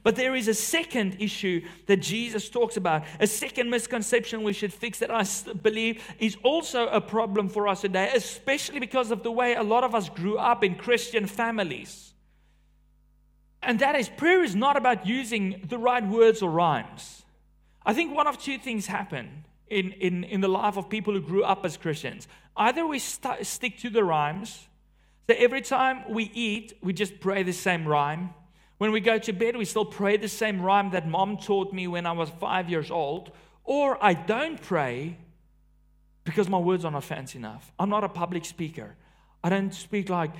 But 0.04 0.14
there 0.14 0.32
is 0.37 0.46
a 0.46 0.54
second 0.54 1.16
issue 1.18 1.62
that 1.87 1.96
Jesus 1.96 2.48
talks 2.48 2.76
about, 2.76 3.02
a 3.18 3.26
second 3.26 3.68
misconception 3.68 4.44
we 4.44 4.52
should 4.52 4.72
fix 4.72 5.00
that 5.00 5.11
I 5.11 5.24
believe 5.54 6.04
is 6.20 6.37
also 6.44 6.87
a 6.87 7.00
problem 7.00 7.48
for 7.48 7.66
us 7.66 7.80
today, 7.80 8.12
especially 8.14 8.78
because 8.78 9.11
of 9.11 9.24
the 9.24 9.32
way 9.32 9.56
a 9.56 9.64
lot 9.64 9.82
of 9.82 9.92
us 9.92 10.09
grew 10.09 10.38
up 10.38 10.62
in 10.62 10.76
Christian 10.76 11.26
families. 11.26 12.14
And 13.61 13.80
that 13.80 13.96
is, 13.96 14.09
prayer 14.09 14.44
is 14.44 14.54
not 14.54 14.76
about 14.76 15.04
using 15.04 15.64
the 15.66 15.78
right 15.78 16.06
words 16.06 16.42
or 16.42 16.50
rhymes. 16.52 17.24
I 17.85 17.92
think 17.92 18.14
one 18.14 18.28
of 18.28 18.38
two 18.38 18.56
things 18.56 18.87
happen 18.87 19.46
in, 19.68 19.92
in, 19.92 20.24
in 20.24 20.40
the 20.40 20.48
life 20.48 20.76
of 20.76 20.88
people 20.88 21.12
who 21.12 21.20
grew 21.20 21.44
up 21.44 21.64
as 21.64 21.76
Christians. 21.76 22.29
Either 22.57 22.87
we 22.87 22.98
st- 22.98 23.44
stick 23.46 23.79
to 23.79 23.90
the 23.90 24.05
rhymes, 24.05 24.68
so 25.29 25.35
every 25.37 25.61
time 25.61 26.05
we 26.09 26.31
eat, 26.35 26.74
we 26.83 26.92
just 26.92 27.18
pray 27.20 27.42
the 27.42 27.52
same 27.52 27.87
rhyme. 27.87 28.31
When 28.79 28.92
we 28.92 29.00
go 29.00 29.18
to 29.18 29.33
bed, 29.33 29.57
we 29.57 29.64
still 29.64 29.85
pray 29.85 30.16
the 30.16 30.29
same 30.29 30.61
rhyme 30.61 30.90
that 30.90 31.09
mom 31.09 31.38
taught 31.38 31.72
me 31.72 31.88
when 31.88 32.07
I 32.07 32.12
was 32.12 32.31
five 32.31 32.70
years 32.70 32.90
old. 32.90 33.33
Or 33.64 34.02
I 34.02 34.14
don't 34.14 34.61
pray 34.61 35.16
because 36.22 36.48
my 36.48 36.59
words 36.59 36.85
are 36.85 36.92
not 36.92 37.05
fancy 37.05 37.38
enough. 37.38 37.72
I'm 37.79 37.88
not 37.88 38.05
a 38.05 38.09
public 38.09 38.44
speaker. 38.44 38.94
I 39.42 39.48
don't 39.48 39.74
speak 39.74 40.09
like, 40.09 40.31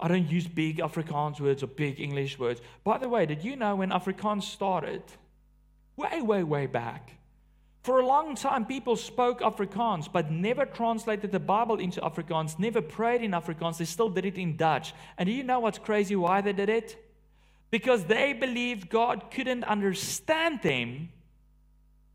I 0.00 0.08
don't 0.08 0.28
use 0.28 0.46
big 0.48 0.78
Afrikaans 0.78 1.40
words 1.40 1.62
or 1.62 1.66
big 1.66 2.00
English 2.00 2.38
words. 2.38 2.60
By 2.82 2.98
the 2.98 3.08
way, 3.08 3.26
did 3.26 3.44
you 3.44 3.54
know 3.56 3.76
when 3.76 3.90
Afrikaans 3.90 4.44
started, 4.44 5.02
way, 5.96 6.22
way, 6.22 6.42
way 6.42 6.66
back, 6.66 7.12
for 7.82 8.00
a 8.00 8.06
long 8.06 8.34
time, 8.34 8.66
people 8.66 8.94
spoke 8.94 9.40
Afrikaans, 9.40 10.10
but 10.12 10.30
never 10.30 10.66
translated 10.66 11.32
the 11.32 11.40
Bible 11.40 11.76
into 11.76 12.00
Afrikaans, 12.00 12.58
never 12.58 12.82
prayed 12.82 13.22
in 13.22 13.30
Afrikaans. 13.30 13.78
They 13.78 13.86
still 13.86 14.10
did 14.10 14.26
it 14.26 14.36
in 14.36 14.56
Dutch. 14.56 14.92
And 15.16 15.26
do 15.26 15.32
you 15.32 15.42
know 15.42 15.60
what's 15.60 15.78
crazy 15.78 16.14
why 16.14 16.42
they 16.42 16.52
did 16.52 16.68
it? 16.68 17.02
Because 17.70 18.04
they 18.04 18.34
believed 18.34 18.90
God 18.90 19.30
couldn't 19.30 19.64
understand 19.64 20.60
them 20.62 21.08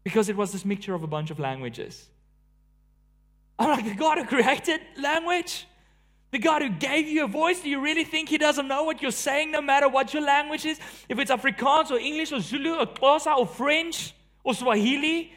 because 0.03 0.29
it 0.29 0.37
was 0.37 0.51
this 0.51 0.65
mixture 0.65 0.93
of 0.93 1.01
a 1.01 1.07
bunch 1.07 1.31
of 1.31 1.39
languages. 1.39 2.09
I'm 3.57 3.69
like, 3.69 3.85
the 3.85 3.95
God 3.95 4.19
who 4.19 4.25
created 4.25 4.81
language? 5.01 5.65
The 6.29 6.37
God 6.39 6.61
who 6.61 6.69
gave 6.69 7.07
you 7.07 7.23
a 7.23 7.27
voice, 7.27 7.61
do 7.61 7.69
you 7.69 7.79
really 7.79 8.03
think 8.03 8.29
He 8.29 8.37
doesn't 8.37 8.67
know 8.67 8.83
what 8.83 9.01
you're 9.01 9.09
saying 9.09 9.51
no 9.51 9.61
matter 9.61 9.89
what 9.89 10.13
your 10.13 10.21
language 10.21 10.65
is? 10.65 10.79
If 11.09 11.17
it's 11.17 11.31
Afrikaans 11.31 11.89
or 11.89 11.97
English 11.97 12.31
or 12.33 12.39
Zulu 12.39 12.75
or 12.75 12.85
Xhosa 12.85 13.35
or 13.35 13.47
French 13.47 14.13
or 14.43 14.53
Swahili? 14.53 15.31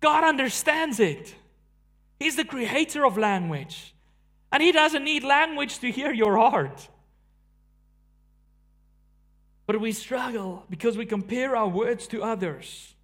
God 0.00 0.24
understands 0.24 0.98
it. 0.98 1.34
He's 2.18 2.36
the 2.36 2.44
creator 2.44 3.04
of 3.06 3.16
language. 3.16 3.94
And 4.52 4.62
He 4.62 4.72
doesn't 4.72 5.04
need 5.04 5.22
language 5.24 5.78
to 5.80 5.90
hear 5.90 6.12
your 6.12 6.36
heart. 6.36 6.88
But 9.66 9.80
we 9.80 9.92
struggle 9.92 10.64
because 10.68 10.96
we 10.96 11.06
compare 11.06 11.54
our 11.54 11.68
words 11.68 12.06
to 12.08 12.22
others. 12.22 12.94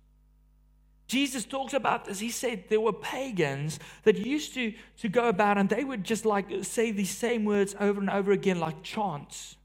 Jesus 1.07 1.45
talks 1.45 1.73
about 1.73 2.05
this. 2.05 2.19
He 2.19 2.31
said 2.31 2.65
there 2.69 2.81
were 2.81 2.93
pagans 2.93 3.79
that 4.03 4.19
used 4.19 4.55
to, 4.55 4.75
to 4.99 5.09
go 5.09 5.29
about 5.29 5.59
and 5.59 5.69
they 5.69 5.85
would 5.85 6.03
just 6.03 6.27
like 6.27 6.47
say 6.65 6.91
these 6.91 7.11
same 7.11 7.45
words 7.45 7.77
over 7.79 8.01
and 8.01 8.11
over 8.11 8.33
again, 8.33 8.59
like 8.59 8.83
chants. 8.83 9.57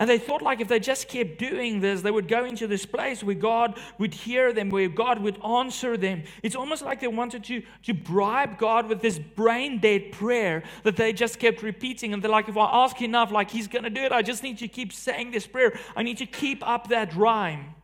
And 0.00 0.08
they 0.08 0.18
thought, 0.18 0.40
like, 0.40 0.60
if 0.62 0.68
they 0.68 0.80
just 0.80 1.08
kept 1.08 1.38
doing 1.38 1.80
this, 1.80 2.00
they 2.00 2.10
would 2.10 2.26
go 2.26 2.46
into 2.46 2.66
this 2.66 2.86
place 2.86 3.22
where 3.22 3.34
God 3.34 3.78
would 3.98 4.14
hear 4.14 4.50
them, 4.50 4.70
where 4.70 4.88
God 4.88 5.20
would 5.20 5.38
answer 5.44 5.98
them. 5.98 6.22
It's 6.42 6.56
almost 6.56 6.80
like 6.80 7.00
they 7.00 7.06
wanted 7.06 7.44
to, 7.44 7.62
to 7.82 7.92
bribe 7.92 8.56
God 8.56 8.88
with 8.88 9.02
this 9.02 9.18
brain 9.18 9.78
dead 9.78 10.10
prayer 10.10 10.62
that 10.84 10.96
they 10.96 11.12
just 11.12 11.38
kept 11.38 11.62
repeating. 11.62 12.14
And 12.14 12.22
they're 12.22 12.30
like, 12.30 12.48
if 12.48 12.56
I 12.56 12.84
ask 12.84 13.02
enough, 13.02 13.30
like, 13.30 13.50
He's 13.50 13.68
going 13.68 13.84
to 13.84 13.90
do 13.90 14.00
it, 14.00 14.10
I 14.10 14.22
just 14.22 14.42
need 14.42 14.56
to 14.58 14.68
keep 14.68 14.90
saying 14.90 15.32
this 15.32 15.46
prayer. 15.46 15.78
I 15.94 16.02
need 16.02 16.16
to 16.16 16.26
keep 16.26 16.66
up 16.66 16.88
that 16.88 17.14
rhyme. 17.14 17.74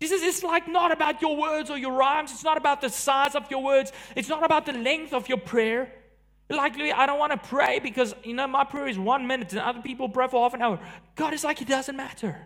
Jesus, 0.00 0.22
it's 0.24 0.42
like 0.42 0.66
not 0.66 0.90
about 0.90 1.22
your 1.22 1.36
words 1.36 1.70
or 1.70 1.78
your 1.78 1.92
rhymes. 1.92 2.32
It's 2.32 2.42
not 2.42 2.56
about 2.56 2.80
the 2.80 2.88
size 2.88 3.36
of 3.36 3.48
your 3.48 3.62
words. 3.62 3.92
It's 4.16 4.28
not 4.28 4.44
about 4.44 4.66
the 4.66 4.72
length 4.72 5.12
of 5.12 5.28
your 5.28 5.38
prayer. 5.38 5.92
Like, 6.50 6.76
I 6.80 7.06
don't 7.06 7.18
want 7.20 7.30
to 7.30 7.48
pray 7.48 7.78
because, 7.78 8.12
you 8.24 8.34
know, 8.34 8.48
my 8.48 8.64
prayer 8.64 8.88
is 8.88 8.98
one 8.98 9.26
minute 9.26 9.52
and 9.52 9.60
other 9.60 9.80
people 9.80 10.08
pray 10.08 10.26
for 10.26 10.42
half 10.42 10.52
an 10.52 10.62
hour. 10.62 10.80
God 11.14 11.32
is 11.32 11.44
like, 11.44 11.62
it 11.62 11.68
doesn't 11.68 11.96
matter. 11.96 12.36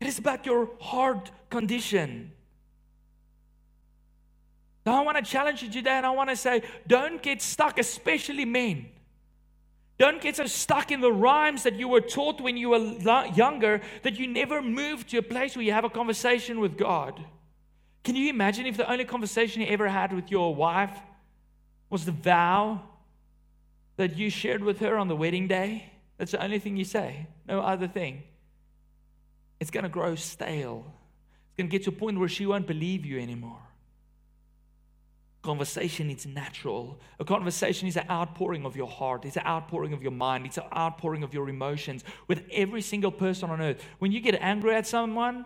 It 0.00 0.08
is 0.08 0.18
about 0.18 0.44
your 0.44 0.70
heart 0.80 1.30
condition. 1.50 2.32
So 4.84 4.90
I 4.90 5.02
want 5.02 5.18
to 5.18 5.22
challenge 5.22 5.62
you 5.62 5.70
today 5.70 5.92
and 5.92 6.04
I 6.04 6.10
want 6.10 6.30
to 6.30 6.36
say, 6.36 6.62
don't 6.88 7.22
get 7.22 7.40
stuck, 7.40 7.78
especially 7.78 8.44
men. 8.44 8.86
Don't 9.98 10.20
get 10.20 10.34
so 10.34 10.46
stuck 10.46 10.90
in 10.90 11.00
the 11.00 11.12
rhymes 11.12 11.62
that 11.62 11.76
you 11.76 11.86
were 11.86 12.00
taught 12.00 12.40
when 12.40 12.56
you 12.56 12.70
were 12.70 12.96
younger 13.36 13.82
that 14.02 14.18
you 14.18 14.26
never 14.26 14.60
move 14.60 15.06
to 15.06 15.18
a 15.18 15.22
place 15.22 15.54
where 15.54 15.64
you 15.64 15.70
have 15.70 15.84
a 15.84 15.90
conversation 15.90 16.58
with 16.58 16.76
God. 16.76 17.24
Can 18.02 18.16
you 18.16 18.28
imagine 18.28 18.66
if 18.66 18.76
the 18.76 18.90
only 18.90 19.04
conversation 19.04 19.62
you 19.62 19.68
ever 19.68 19.86
had 19.86 20.12
with 20.12 20.28
your 20.28 20.52
wife 20.52 20.98
was 21.92 22.06
the 22.06 22.12
vow 22.12 22.80
that 23.96 24.16
you 24.16 24.30
shared 24.30 24.64
with 24.64 24.78
her 24.78 24.96
on 24.96 25.08
the 25.08 25.14
wedding 25.14 25.46
day? 25.46 25.92
That's 26.16 26.32
the 26.32 26.42
only 26.42 26.58
thing 26.58 26.78
you 26.78 26.86
say, 26.86 27.26
no 27.46 27.60
other 27.60 27.86
thing. 27.86 28.22
It's 29.60 29.70
going 29.70 29.84
to 29.84 29.90
grow 29.90 30.14
stale. 30.14 30.86
It's 31.48 31.56
going 31.58 31.68
to 31.68 31.70
get 31.70 31.84
to 31.84 31.90
a 31.90 31.92
point 31.92 32.18
where 32.18 32.30
she 32.30 32.46
won't 32.46 32.66
believe 32.66 33.04
you 33.04 33.20
anymore. 33.20 33.60
Conversation 35.42 36.08
is 36.08 36.24
natural. 36.24 36.98
A 37.20 37.26
conversation 37.26 37.86
is 37.88 37.98
an 37.98 38.06
outpouring 38.08 38.64
of 38.64 38.74
your 38.74 38.88
heart. 38.88 39.26
It's 39.26 39.36
an 39.36 39.44
outpouring 39.44 39.92
of 39.92 40.02
your 40.02 40.12
mind. 40.12 40.46
It's 40.46 40.56
an 40.56 40.64
outpouring 40.74 41.22
of 41.22 41.34
your 41.34 41.50
emotions 41.50 42.04
with 42.26 42.42
every 42.52 42.80
single 42.80 43.12
person 43.12 43.50
on 43.50 43.60
earth. 43.60 43.84
When 43.98 44.12
you 44.12 44.20
get 44.20 44.36
angry 44.40 44.74
at 44.76 44.86
someone 44.86 45.44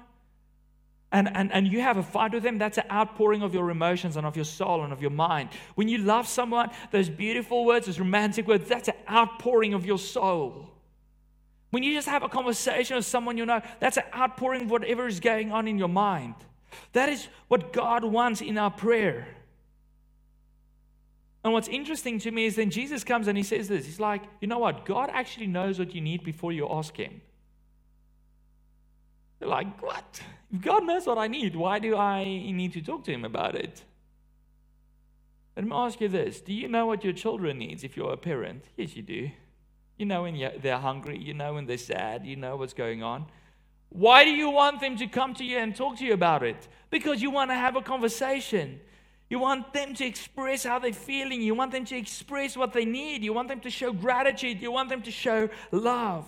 and, 1.13 1.29
and, 1.35 1.53
and 1.53 1.69
you 1.69 1.81
have 1.81 1.97
a 1.97 2.03
fight 2.03 2.33
with 2.33 2.43
them, 2.43 2.59
that's 2.59 2.79
an 2.79 2.85
outpouring 2.91 3.43
of 3.43 3.55
your 3.55 3.71
emotions 3.71 4.17
and 4.17 4.27
of 4.27 4.35
your 4.35 4.45
soul 4.45 4.83
and 4.83 4.93
of 4.93 5.01
your 5.01 5.11
mind. 5.11 5.51
When 5.77 5.89
you 5.89 5.99
love 5.99 6.27
someone, 6.27 6.71
those 6.91 7.09
beautiful 7.09 7.65
words, 7.65 7.87
those 7.87 8.01
romantic 8.01 8.47
words, 8.49 8.69
that's 8.69 8.89
an 8.89 8.97
outpouring 9.09 9.73
of 9.73 9.87
your 9.87 9.99
soul. 9.99 10.71
When 11.71 11.83
you 11.83 11.95
just 11.95 12.09
have 12.09 12.23
a 12.23 12.29
conversation 12.29 12.97
with 12.97 13.05
someone 13.05 13.39
you 13.39 13.47
know, 13.47 13.61
that's 13.81 13.97
an 13.97 14.05
outpouring 14.15 14.63
of 14.63 14.71
whatever 14.71 15.07
is 15.07 15.21
going 15.21 15.53
on 15.53 15.69
in 15.69 15.79
your 15.79 15.89
mind. 15.89 16.35
That 16.93 17.09
is 17.09 17.29
what 17.49 17.73
God 17.73 18.05
wants 18.05 18.41
in 18.41 18.59
our 18.59 18.71
prayer. 18.71 19.29
And 21.45 21.53
what's 21.53 21.69
interesting 21.69 22.19
to 22.21 22.31
me 22.33 22.47
is 22.47 22.57
then 22.57 22.71
Jesus 22.71 23.05
comes 23.05 23.29
and 23.29 23.39
he 23.39 23.45
says 23.45 23.69
this 23.69 23.87
He's 23.87 24.01
like, 24.01 24.23
you 24.41 24.49
know 24.49 24.59
what? 24.59 24.85
God 24.85 25.11
actually 25.13 25.47
knows 25.47 25.79
what 25.79 25.95
you 25.95 26.01
need 26.01 26.25
before 26.25 26.51
you 26.51 26.69
ask 26.69 26.97
Him. 26.97 27.21
They're 29.39 29.49
like, 29.49 29.81
what? 29.81 30.21
If 30.53 30.63
God 30.63 30.85
knows 30.85 31.07
what 31.07 31.19
I 31.19 31.27
need, 31.27 31.57
why 31.57 31.79
do 31.79 31.97
I 31.97 32.25
need 32.25 32.73
to 32.75 32.81
talk 32.81 33.05
to 33.05 33.13
Him 33.13 33.25
about 33.25 33.55
it? 33.55 33.83
Let 35.57 35.65
me 35.65 35.73
ask 35.73 36.01
you 36.01 36.09
this 36.09 36.41
Do 36.41 36.53
you 36.53 36.69
know 36.69 36.87
what 36.87 37.03
your 37.03 37.13
children 37.13 37.59
needs 37.59 37.83
if 37.83 37.97
you're 37.97 38.13
a 38.13 38.17
parent? 38.17 38.65
Yes, 38.77 38.95
you 38.95 39.03
do. 39.03 39.31
You 39.97 40.05
know 40.05 40.23
when 40.23 40.39
they're 40.61 40.79
hungry, 40.79 41.19
you 41.19 41.33
know 41.33 41.55
when 41.55 41.67
they're 41.67 41.79
sad, 41.79 42.27
you 42.27 42.37
know 42.37 42.57
what's 42.57 42.75
going 42.75 43.03
on. 43.03 43.27
Why 43.89 44.25
do 44.25 44.31
you 44.31 44.51
want 44.51 44.81
them 44.81 44.97
to 44.99 45.07
come 45.07 45.33
to 45.35 45.45
you 45.45 45.57
and 45.57 45.75
talk 45.75 45.97
to 45.99 46.05
you 46.05 46.13
about 46.13 46.43
it? 46.43 46.69
Because 46.91 47.23
you 47.23 47.31
want 47.31 47.51
to 47.51 47.55
have 47.55 47.77
a 47.77 47.81
conversation. 47.81 48.81
You 49.31 49.39
want 49.39 49.73
them 49.73 49.95
to 49.95 50.05
express 50.05 50.65
how 50.65 50.79
they're 50.79 50.93
feeling. 50.93 51.41
You 51.41 51.55
want 51.55 51.73
them 51.73 51.85
to 51.87 51.97
express 51.97 52.57
what 52.57 52.73
they 52.73 52.85
need. 52.85 53.25
You 53.25 53.33
want 53.33 53.49
them 53.49 53.61
to 53.61 53.71
show 53.71 53.93
gratitude. 53.93 54.61
You 54.61 54.71
want 54.71 54.91
them 54.91 55.03
to 55.03 55.11
show 55.11 55.49
love. 55.73 56.27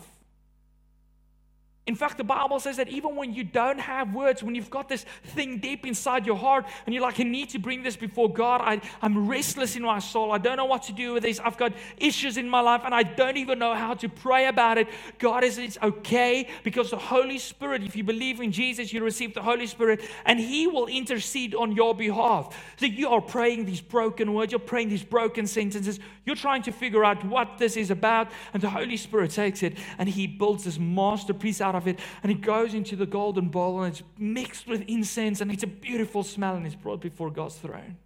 In 1.88 1.94
fact, 1.94 2.18
the 2.18 2.24
Bible 2.24 2.60
says 2.60 2.76
that 2.76 2.88
even 2.88 3.16
when 3.16 3.32
you 3.32 3.42
don't 3.42 3.80
have 3.80 4.12
words, 4.12 4.42
when 4.42 4.54
you've 4.54 4.68
got 4.68 4.90
this 4.90 5.06
thing 5.24 5.56
deep 5.56 5.86
inside 5.86 6.26
your 6.26 6.36
heart 6.36 6.66
and 6.84 6.94
you're 6.94 7.02
like, 7.02 7.18
I 7.18 7.22
need 7.22 7.48
to 7.50 7.58
bring 7.58 7.82
this 7.82 7.96
before 7.96 8.30
God, 8.30 8.60
I, 8.60 8.82
I'm 9.00 9.26
restless 9.26 9.74
in 9.74 9.82
my 9.82 9.98
soul. 9.98 10.30
I 10.30 10.36
don't 10.36 10.58
know 10.58 10.66
what 10.66 10.82
to 10.84 10.92
do 10.92 11.14
with 11.14 11.22
this. 11.22 11.40
I've 11.40 11.56
got 11.56 11.72
issues 11.96 12.36
in 12.36 12.46
my 12.46 12.60
life 12.60 12.82
and 12.84 12.94
I 12.94 13.04
don't 13.04 13.38
even 13.38 13.58
know 13.58 13.74
how 13.74 13.94
to 13.94 14.08
pray 14.10 14.48
about 14.48 14.76
it. 14.76 14.86
God 15.18 15.42
is 15.44 15.56
it's 15.56 15.78
okay 15.82 16.50
because 16.62 16.90
the 16.90 16.98
Holy 16.98 17.38
Spirit, 17.38 17.82
if 17.82 17.96
you 17.96 18.04
believe 18.04 18.42
in 18.42 18.52
Jesus, 18.52 18.92
you 18.92 19.02
receive 19.02 19.32
the 19.32 19.40
Holy 19.40 19.66
Spirit 19.66 20.02
and 20.26 20.38
He 20.38 20.66
will 20.66 20.88
intercede 20.88 21.54
on 21.54 21.72
your 21.72 21.94
behalf. 21.94 22.54
So 22.76 22.84
you 22.84 23.08
are 23.08 23.22
praying 23.22 23.64
these 23.64 23.80
broken 23.80 24.34
words, 24.34 24.52
you're 24.52 24.58
praying 24.58 24.90
these 24.90 25.04
broken 25.04 25.46
sentences, 25.46 26.00
you're 26.26 26.36
trying 26.36 26.60
to 26.64 26.70
figure 26.70 27.02
out 27.02 27.24
what 27.24 27.56
this 27.56 27.78
is 27.78 27.90
about, 27.90 28.28
and 28.52 28.62
the 28.62 28.68
Holy 28.68 28.98
Spirit 28.98 29.30
takes 29.30 29.62
it 29.62 29.78
and 29.96 30.06
He 30.06 30.26
builds 30.26 30.64
this 30.64 30.78
masterpiece 30.78 31.62
out 31.62 31.77
of 31.77 31.77
of 31.78 31.88
it 31.88 31.98
and 32.22 32.30
it 32.30 32.42
goes 32.42 32.74
into 32.74 32.94
the 32.94 33.06
golden 33.06 33.48
bowl 33.48 33.82
and 33.82 33.94
it's 33.94 34.02
mixed 34.18 34.66
with 34.66 34.82
incense 34.86 35.40
and 35.40 35.50
it's 35.50 35.62
a 35.62 35.68
beautiful 35.68 36.22
smell 36.22 36.54
and 36.54 36.66
it's 36.66 36.74
brought 36.74 37.00
before 37.00 37.30
God's 37.30 37.56
throne. 37.56 37.96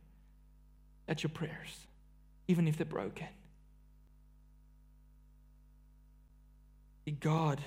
That's 1.07 1.25
your 1.25 1.31
prayers, 1.31 1.87
even 2.47 2.69
if 2.69 2.77
they're 2.77 2.87
broken. 2.87 3.27
God 7.21 7.61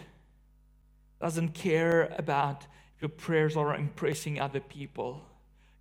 doesn't 1.22 1.54
care 1.54 2.14
about 2.18 2.64
if 2.96 3.02
your 3.02 3.10
prayers 3.10 3.56
are 3.58 3.76
impressing 3.76 4.40
other 4.40 4.60
people. 4.60 5.24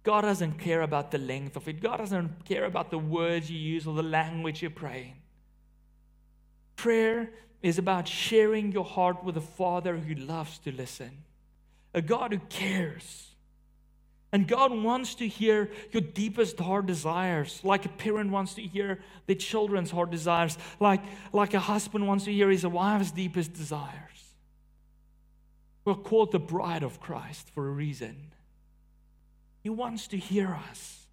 God 0.03 0.23
doesn't 0.23 0.59
care 0.59 0.83
about 0.83 1.11
the 1.11 1.19
length 1.19 1.57
of 1.57 1.67
it. 1.69 1.81
God 1.81 1.99
doesn't 1.99 2.45
care 2.45 2.65
about 2.67 2.91
the 2.91 2.99
words 2.99 3.51
you 3.51 3.59
use 3.59 3.87
or 3.87 3.95
the 3.95 4.03
language 4.03 4.63
you 4.63 4.71
pray 4.71 5.15
in. 5.15 5.23
Prayer 6.77 7.31
is 7.65 7.79
about 7.79 8.07
sharing 8.07 8.73
your 8.73 8.85
heart 8.85 9.25
with 9.25 9.39
a 9.39 9.41
father 9.41 9.97
who 9.97 10.15
loves 10.15 10.59
to 10.59 10.71
listen, 10.71 11.11
a 11.95 12.03
God 12.03 12.31
who 12.31 12.39
cares. 12.51 13.31
And 14.33 14.47
God 14.47 14.71
wants 14.71 15.15
to 15.15 15.27
hear 15.27 15.71
your 15.91 16.03
deepest 16.03 16.59
heart 16.59 16.85
desires, 16.85 17.61
like 17.65 17.87
a 17.87 17.89
parent 17.89 18.31
wants 18.31 18.53
to 18.55 18.63
hear 18.63 18.99
their 19.27 19.37
children's 19.37 19.91
heart 19.91 20.11
desires, 20.11 20.59
like, 20.79 21.01
like 21.33 21.55
a 21.55 21.59
husband 21.59 22.07
wants 22.07 22.27
to 22.27 22.33
hear 22.33 22.51
his 22.51 22.67
wife's 22.67 23.13
deepest 23.13 23.55
desires. 23.55 24.35
We're 25.87 25.95
called 25.95 26.33
the 26.33 26.39
bride 26.39 26.83
of 26.83 27.01
Christ 27.01 27.49
for 27.55 27.67
a 27.67 27.71
reason. 27.71 28.33
He 29.63 29.71
wants 29.71 30.09
to 30.09 30.19
hear 30.19 30.55
us. 30.69 31.07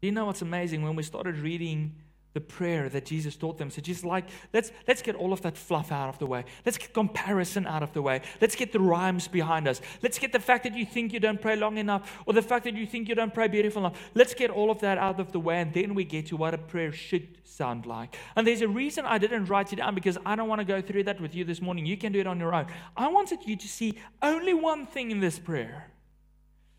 Do 0.00 0.06
you 0.06 0.12
know 0.12 0.24
what's 0.24 0.40
amazing? 0.40 0.82
When 0.82 0.96
we 0.96 1.02
started 1.02 1.36
reading 1.36 1.96
the 2.34 2.40
prayer 2.40 2.88
that 2.88 3.06
Jesus 3.06 3.36
taught 3.36 3.58
them. 3.58 3.70
So 3.70 3.80
just 3.80 4.04
like 4.04 4.26
let's 4.52 4.70
let's 4.86 5.02
get 5.02 5.14
all 5.14 5.32
of 5.32 5.40
that 5.42 5.56
fluff 5.56 5.90
out 5.90 6.08
of 6.08 6.18
the 6.18 6.26
way. 6.26 6.44
Let's 6.64 6.78
get 6.78 6.92
comparison 6.92 7.66
out 7.66 7.82
of 7.82 7.92
the 7.92 8.02
way. 8.02 8.20
Let's 8.40 8.54
get 8.54 8.72
the 8.72 8.80
rhymes 8.80 9.28
behind 9.28 9.66
us. 9.66 9.80
Let's 10.02 10.18
get 10.18 10.32
the 10.32 10.40
fact 10.40 10.64
that 10.64 10.74
you 10.74 10.84
think 10.84 11.12
you 11.12 11.20
don't 11.20 11.40
pray 11.40 11.56
long 11.56 11.78
enough 11.78 12.18
or 12.26 12.34
the 12.34 12.42
fact 12.42 12.64
that 12.64 12.74
you 12.74 12.86
think 12.86 13.08
you 13.08 13.14
don't 13.14 13.32
pray 13.32 13.48
beautiful 13.48 13.84
enough. 13.84 14.10
Let's 14.14 14.34
get 14.34 14.50
all 14.50 14.70
of 14.70 14.80
that 14.80 14.98
out 14.98 15.20
of 15.20 15.32
the 15.32 15.40
way 15.40 15.60
and 15.60 15.72
then 15.72 15.94
we 15.94 16.04
get 16.04 16.26
to 16.26 16.36
what 16.36 16.54
a 16.54 16.58
prayer 16.58 16.92
should 16.92 17.28
sound 17.44 17.86
like. 17.86 18.16
And 18.36 18.46
there's 18.46 18.60
a 18.60 18.68
reason 18.68 19.06
I 19.06 19.18
didn't 19.18 19.46
write 19.46 19.72
it 19.72 19.76
down 19.76 19.94
because 19.94 20.18
I 20.24 20.36
don't 20.36 20.48
want 20.48 20.60
to 20.60 20.64
go 20.64 20.80
through 20.82 21.04
that 21.04 21.20
with 21.20 21.34
you 21.34 21.44
this 21.44 21.60
morning. 21.60 21.86
You 21.86 21.96
can 21.96 22.12
do 22.12 22.20
it 22.20 22.26
on 22.26 22.38
your 22.38 22.54
own. 22.54 22.66
I 22.96 23.08
wanted 23.08 23.40
you 23.46 23.56
to 23.56 23.68
see 23.68 23.98
only 24.22 24.54
one 24.54 24.86
thing 24.86 25.10
in 25.10 25.20
this 25.20 25.38
prayer. 25.38 25.86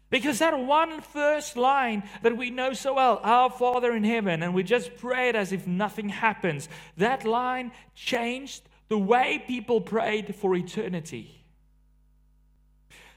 Because 0.10 0.40
that 0.40 0.58
one 0.58 1.02
first 1.02 1.56
line 1.56 2.04
that 2.24 2.36
we 2.36 2.50
know 2.50 2.74
so 2.74 2.96
well, 2.96 3.20
Our 3.24 3.50
Father 3.50 3.96
in 3.96 4.04
heaven, 4.04 4.42
and 4.42 4.54
we 4.54 4.64
just 4.64 4.98
prayed 4.98 5.36
as 5.36 5.52
if 5.52 5.68
nothing 5.68 6.10
happens, 6.10 6.68
that 6.98 7.26
line 7.26 7.72
changed 7.94 8.64
the 8.88 8.98
way 8.98 9.44
people 9.46 9.82
prayed 9.82 10.36
for 10.36 10.56
eternity. 10.56 11.36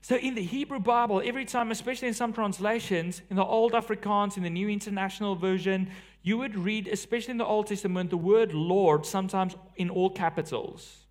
So 0.02 0.16
in 0.16 0.35
the 0.35 0.42
Hebrew 0.42 0.81
Bible, 0.81 1.22
every 1.24 1.44
time, 1.44 1.70
especially 1.70 2.09
in 2.09 2.14
some 2.14 2.33
translations, 2.33 3.22
in 3.31 3.37
the 3.37 3.44
Old 3.44 3.72
Afrikaans, 3.72 4.37
in 4.37 4.42
the 4.42 4.50
New 4.50 4.68
International 4.68 5.37
Version, 5.37 5.90
you 6.22 6.37
would 6.38 6.57
read, 6.57 6.88
especially 6.88 7.33
in 7.33 7.38
the 7.38 7.46
Old 7.46 7.68
Testament, 7.68 8.11
the 8.11 8.16
word 8.16 8.52
Lord 8.52 9.07
sometimes 9.07 9.55
in 9.76 9.88
all 9.88 10.11
capitals. 10.11 11.02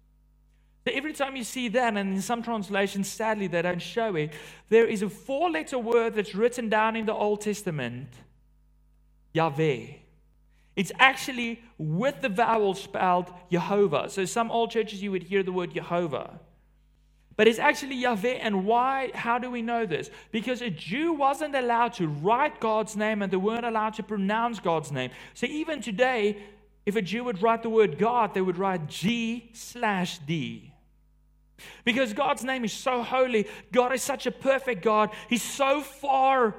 Every 0.88 1.14
time 1.14 1.36
you 1.36 1.44
see 1.44 1.68
that, 1.70 1.96
and 1.96 2.16
in 2.16 2.22
some 2.22 2.42
translations, 2.42 3.08
sadly, 3.08 3.48
they 3.48 3.62
don't 3.62 3.82
show 3.82 4.16
it, 4.16 4.34
there 4.70 4.88
is 4.88 5.04
a 5.04 5.10
four 5.10 5.50
letter 5.50 5.78
word 5.78 6.16
that's 6.16 6.34
written 6.34 6.70
down 6.70 6.96
in 6.96 7.06
the 7.06 7.14
Old 7.14 7.42
Testament 7.42 8.08
Yahweh. 9.34 9.88
It's 10.76 10.92
actually 10.98 11.62
with 11.78 12.22
the 12.22 12.30
vowel 12.30 12.74
spelled 12.74 13.32
Jehovah. 13.52 14.10
So 14.10 14.26
some 14.26 14.50
old 14.50 14.72
churches 14.72 15.04
you 15.04 15.12
would 15.12 15.24
hear 15.24 15.44
the 15.44 15.52
word 15.52 15.74
Jehovah. 15.74 16.40
But 17.36 17.48
it's 17.48 17.60
actually 17.60 17.96
Yahweh. 17.96 18.40
And 18.42 18.66
why? 18.66 19.12
How 19.14 19.38
do 19.38 19.52
we 19.52 19.62
know 19.62 19.86
this? 19.86 20.10
Because 20.32 20.62
a 20.62 20.70
Jew 20.70 21.14
wasn't 21.14 21.56
allowed 21.56 21.94
to 21.94 22.08
write 22.08 22.60
God's 22.60 22.96
name 22.96 23.22
and 23.22 23.32
they 23.32 23.38
weren't 23.38 23.66
allowed 23.66 23.94
to 23.96 24.04
pronounce 24.04 24.60
God's 24.60 24.92
name. 24.92 25.12
So 25.34 25.46
even 25.46 25.82
today, 25.82 26.38
if 26.86 26.96
a 26.96 27.02
Jew 27.02 27.24
would 27.26 27.42
write 27.42 27.64
the 27.64 27.70
word 27.70 27.98
God, 27.98 28.34
they 28.34 28.42
would 28.42 28.58
write 28.58 28.88
G 28.88 29.50
slash 29.54 30.18
D. 30.20 30.71
Because 31.84 32.14
God's 32.14 32.44
name 32.44 32.66
is 32.66 32.74
so 32.74 33.04
holy. 33.04 33.48
God 33.72 33.94
is 33.94 34.02
such 34.02 34.26
a 34.26 34.32
perfect 34.32 34.84
God. 34.84 35.10
He's 35.30 35.44
so 35.44 35.82
far 35.82 36.56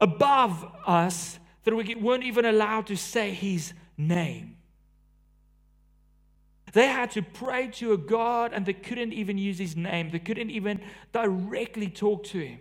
above 0.00 0.66
us 0.86 1.38
that 1.64 1.74
we 1.74 1.94
weren't 1.94 2.24
even 2.24 2.44
allowed 2.44 2.86
to 2.88 2.96
say 2.96 3.32
his 3.32 3.72
name. 3.96 4.56
They 6.72 6.88
had 6.88 7.12
to 7.12 7.22
pray 7.22 7.68
to 7.74 7.92
a 7.92 7.96
God 7.96 8.52
and 8.52 8.66
they 8.66 8.72
couldn't 8.72 9.12
even 9.12 9.38
use 9.38 9.58
his 9.58 9.76
name, 9.76 10.10
they 10.10 10.18
couldn't 10.18 10.50
even 10.50 10.80
directly 11.12 11.88
talk 11.88 12.24
to 12.24 12.38
him. 12.38 12.58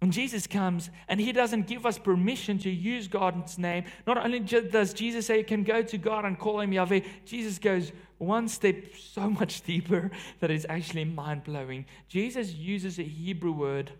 When 0.00 0.12
Jesus 0.12 0.46
comes 0.46 0.90
and 1.08 1.20
he 1.20 1.32
doesn't 1.32 1.66
give 1.66 1.84
us 1.84 1.98
permission 1.98 2.56
to 2.60 2.70
use 2.70 3.08
God's 3.08 3.58
name, 3.58 3.84
not 4.06 4.24
only 4.24 4.38
does 4.38 4.94
Jesus 4.94 5.26
say 5.26 5.38
you 5.38 5.44
can 5.44 5.64
go 5.64 5.82
to 5.82 5.98
God 5.98 6.24
and 6.24 6.38
call 6.38 6.60
him 6.60 6.72
Yahweh, 6.72 7.00
Jesus 7.24 7.58
goes 7.58 7.90
one 8.18 8.48
step 8.48 8.76
so 8.96 9.30
much 9.30 9.62
deeper 9.62 10.10
that 10.40 10.50
it's 10.50 10.66
actually 10.68 11.04
mind 11.04 11.44
blowing. 11.44 11.86
Jesus 12.08 12.52
uses 12.52 12.98
a 12.98 13.04
Hebrew 13.04 13.52
word, 13.52 13.92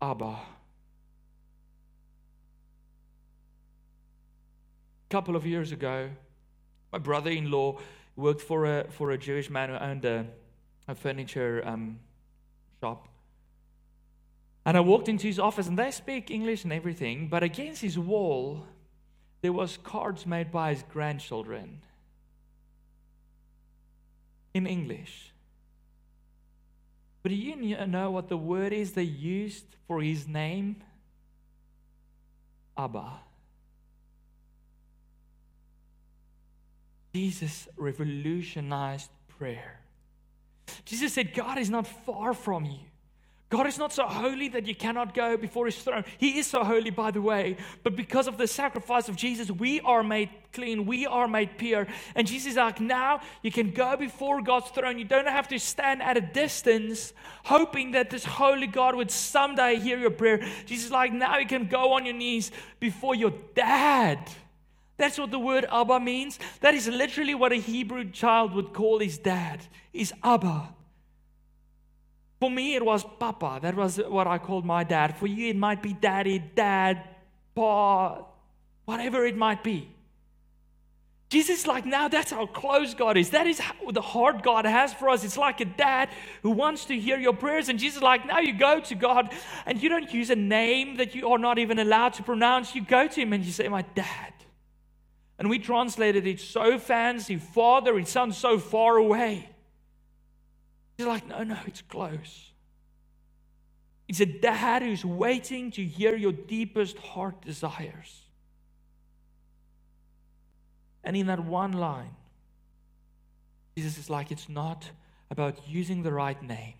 Abba. 0.00 0.24
A 0.24 0.40
couple 5.10 5.36
of 5.36 5.46
years 5.46 5.72
ago, 5.72 6.10
my 6.92 6.98
brother 6.98 7.30
in 7.30 7.50
law 7.50 7.78
worked 8.14 8.40
for 8.40 8.64
a, 8.64 8.86
for 8.90 9.10
a 9.10 9.18
Jewish 9.18 9.50
man 9.50 9.68
who 9.68 9.76
owned 9.76 10.04
a, 10.04 10.26
a 10.88 10.94
furniture 10.94 11.62
um, 11.66 11.98
shop. 12.80 13.08
And 14.64 14.76
I 14.76 14.80
walked 14.80 15.08
into 15.08 15.28
his 15.28 15.38
office, 15.38 15.68
and 15.68 15.78
they 15.78 15.90
speak 15.92 16.30
English 16.30 16.64
and 16.64 16.72
everything, 16.72 17.28
but 17.28 17.42
against 17.42 17.82
his 17.82 17.98
wall, 17.98 18.66
there 19.42 19.52
was 19.52 19.78
cards 19.84 20.26
made 20.26 20.50
by 20.50 20.74
his 20.74 20.82
grandchildren 20.90 21.82
in 24.56 24.66
English. 24.66 25.32
But 27.22 27.28
do 27.30 27.34
you 27.34 27.86
know 27.86 28.10
what 28.10 28.28
the 28.28 28.38
word 28.38 28.72
is 28.72 28.92
they 28.92 29.02
used 29.02 29.66
for 29.86 30.00
his 30.00 30.26
name? 30.26 30.76
Abba. 32.74 33.20
Jesus 37.14 37.68
revolutionized 37.76 39.10
prayer. 39.38 39.80
Jesus 40.86 41.12
said, 41.12 41.34
God 41.34 41.58
is 41.58 41.68
not 41.68 41.86
far 41.86 42.32
from 42.32 42.64
you. 42.64 42.85
God 43.48 43.68
is 43.68 43.78
not 43.78 43.92
so 43.92 44.06
holy 44.06 44.48
that 44.48 44.66
you 44.66 44.74
cannot 44.74 45.14
go 45.14 45.36
before 45.36 45.66
his 45.66 45.76
throne. 45.76 46.04
He 46.18 46.40
is 46.40 46.48
so 46.48 46.64
holy, 46.64 46.90
by 46.90 47.12
the 47.12 47.22
way. 47.22 47.56
But 47.84 47.94
because 47.94 48.26
of 48.26 48.38
the 48.38 48.48
sacrifice 48.48 49.08
of 49.08 49.14
Jesus, 49.14 49.52
we 49.52 49.80
are 49.82 50.02
made 50.02 50.30
clean. 50.52 50.84
We 50.84 51.06
are 51.06 51.28
made 51.28 51.56
pure. 51.56 51.86
And 52.16 52.26
Jesus 52.26 52.52
is 52.52 52.56
like, 52.56 52.80
now 52.80 53.20
you 53.42 53.52
can 53.52 53.70
go 53.70 53.96
before 53.96 54.42
God's 54.42 54.70
throne. 54.70 54.98
You 54.98 55.04
don't 55.04 55.28
have 55.28 55.46
to 55.48 55.60
stand 55.60 56.02
at 56.02 56.16
a 56.16 56.20
distance 56.20 57.12
hoping 57.44 57.92
that 57.92 58.10
this 58.10 58.24
holy 58.24 58.66
God 58.66 58.96
would 58.96 59.12
someday 59.12 59.76
hear 59.76 59.96
your 59.96 60.10
prayer. 60.10 60.44
Jesus 60.64 60.86
is 60.86 60.90
like, 60.92 61.12
now 61.12 61.38
you 61.38 61.46
can 61.46 61.66
go 61.68 61.92
on 61.92 62.04
your 62.04 62.16
knees 62.16 62.50
before 62.80 63.14
your 63.14 63.32
dad. 63.54 64.18
That's 64.96 65.18
what 65.18 65.30
the 65.30 65.38
word 65.38 65.66
Abba 65.70 66.00
means. 66.00 66.40
That 66.62 66.74
is 66.74 66.88
literally 66.88 67.36
what 67.36 67.52
a 67.52 67.56
Hebrew 67.56 68.10
child 68.10 68.54
would 68.54 68.72
call 68.72 68.98
his 68.98 69.18
dad, 69.18 69.60
is 69.92 70.12
Abba. 70.24 70.70
For 72.40 72.50
me, 72.50 72.74
it 72.74 72.84
was 72.84 73.04
Papa. 73.18 73.60
That 73.62 73.74
was 73.74 73.96
what 73.96 74.26
I 74.26 74.38
called 74.38 74.64
my 74.64 74.84
dad. 74.84 75.16
For 75.16 75.26
you, 75.26 75.48
it 75.48 75.56
might 75.56 75.82
be 75.82 75.94
Daddy, 75.94 76.38
Dad, 76.38 77.02
Pa, 77.54 78.24
whatever 78.84 79.24
it 79.24 79.36
might 79.36 79.64
be. 79.64 79.88
Jesus 81.28 81.66
like, 81.66 81.84
now 81.84 82.06
that's 82.06 82.30
how 82.30 82.46
close 82.46 82.94
God 82.94 83.16
is. 83.16 83.30
That 83.30 83.48
is 83.48 83.60
the 83.90 84.00
heart 84.00 84.42
God 84.44 84.64
has 84.64 84.94
for 84.94 85.08
us. 85.08 85.24
It's 85.24 85.36
like 85.36 85.60
a 85.60 85.64
dad 85.64 86.08
who 86.42 86.50
wants 86.50 86.84
to 86.84 86.98
hear 86.98 87.18
your 87.18 87.32
prayers. 87.32 87.68
And 87.68 87.80
Jesus 87.80 88.00
like, 88.00 88.24
now 88.26 88.38
you 88.38 88.52
go 88.52 88.78
to 88.80 88.94
God 88.94 89.34
and 89.64 89.82
you 89.82 89.88
don't 89.88 90.12
use 90.14 90.30
a 90.30 90.36
name 90.36 90.98
that 90.98 91.16
you 91.16 91.28
are 91.30 91.38
not 91.38 91.58
even 91.58 91.80
allowed 91.80 92.12
to 92.14 92.22
pronounce. 92.22 92.76
You 92.76 92.82
go 92.84 93.08
to 93.08 93.20
Him 93.20 93.32
and 93.32 93.44
you 93.44 93.50
say, 93.50 93.66
My 93.66 93.82
dad. 93.82 94.32
And 95.38 95.50
we 95.50 95.58
translated 95.58 96.26
it 96.26 96.40
so 96.40 96.78
fancy, 96.78 97.36
Father, 97.36 97.98
it 97.98 98.08
sounds 98.08 98.36
so 98.36 98.58
far 98.58 98.96
away. 98.96 99.50
He's 100.96 101.06
like, 101.06 101.26
no, 101.26 101.42
no, 101.42 101.58
it's 101.66 101.82
close. 101.82 102.50
It's 104.08 104.20
a 104.20 104.26
dad 104.26 104.82
who's 104.82 105.04
waiting 105.04 105.70
to 105.72 105.84
hear 105.84 106.16
your 106.16 106.32
deepest 106.32 106.96
heart 106.98 107.42
desires. 107.42 108.22
And 111.02 111.16
in 111.16 111.26
that 111.26 111.44
one 111.44 111.72
line, 111.72 112.14
Jesus 113.76 113.98
is 113.98 114.08
like, 114.08 114.30
it's 114.30 114.48
not 114.48 114.90
about 115.30 115.68
using 115.68 116.02
the 116.02 116.12
right 116.12 116.40
names. 116.42 116.76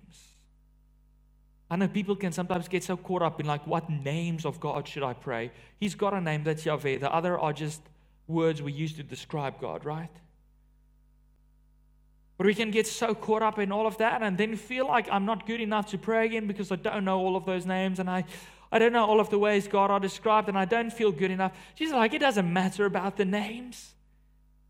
I 1.69 1.77
know 1.77 1.89
people 1.89 2.15
can 2.15 2.33
sometimes 2.33 2.69
get 2.69 2.85
so 2.85 2.97
caught 2.97 3.23
up 3.23 3.41
in 3.41 3.47
like, 3.47 3.67
what 3.67 3.91
names 3.91 4.45
of 4.45 4.61
God 4.61 4.87
should 4.87 5.03
I 5.03 5.13
pray? 5.13 5.51
He's 5.81 5.95
got 5.97 6.15
a 6.15 6.21
name 6.21 6.45
that's 6.45 6.65
Yahweh. 6.65 6.99
The 6.99 7.13
other 7.13 7.39
are 7.39 7.53
just 7.53 7.83
words 8.29 8.63
we 8.63 8.73
use 8.73 8.93
to 8.95 9.03
describe 9.03 9.61
God, 9.61 9.85
right? 9.85 10.11
But 12.37 12.47
we 12.47 12.55
can 12.55 12.71
get 12.71 12.87
so 12.87 13.15
caught 13.15 13.43
up 13.43 13.59
in 13.59 13.73
all 13.73 13.87
of 13.87 13.97
that 13.99 14.23
and 14.23 14.37
then 14.37 14.57
feel 14.57 14.87
like 14.87 15.09
I'm 15.11 15.25
not 15.25 15.47
good 15.47 15.61
enough 15.61 15.87
to 15.91 15.99
pray 15.99 16.27
again 16.27 16.47
because 16.47 16.71
I 16.71 16.77
don't 16.77 17.05
know 17.05 17.19
all 17.19 17.35
of 17.37 17.47
those 17.47 17.65
names 17.65 17.99
and 17.99 18.11
I, 18.11 18.25
I 18.71 18.79
don't 18.79 18.93
know 18.93 19.07
all 19.07 19.21
of 19.21 19.31
the 19.31 19.39
ways 19.39 19.67
God 19.67 19.91
are 19.91 20.01
described 20.01 20.49
and 20.49 20.59
I 20.59 20.67
don't 20.67 20.93
feel 20.93 21.13
good 21.13 21.31
enough. 21.31 21.53
She's 21.75 21.93
like, 21.93 22.13
it 22.13 22.19
doesn't 22.19 22.53
matter 22.53 22.85
about 22.85 23.17
the 23.17 23.25
names. 23.25 23.95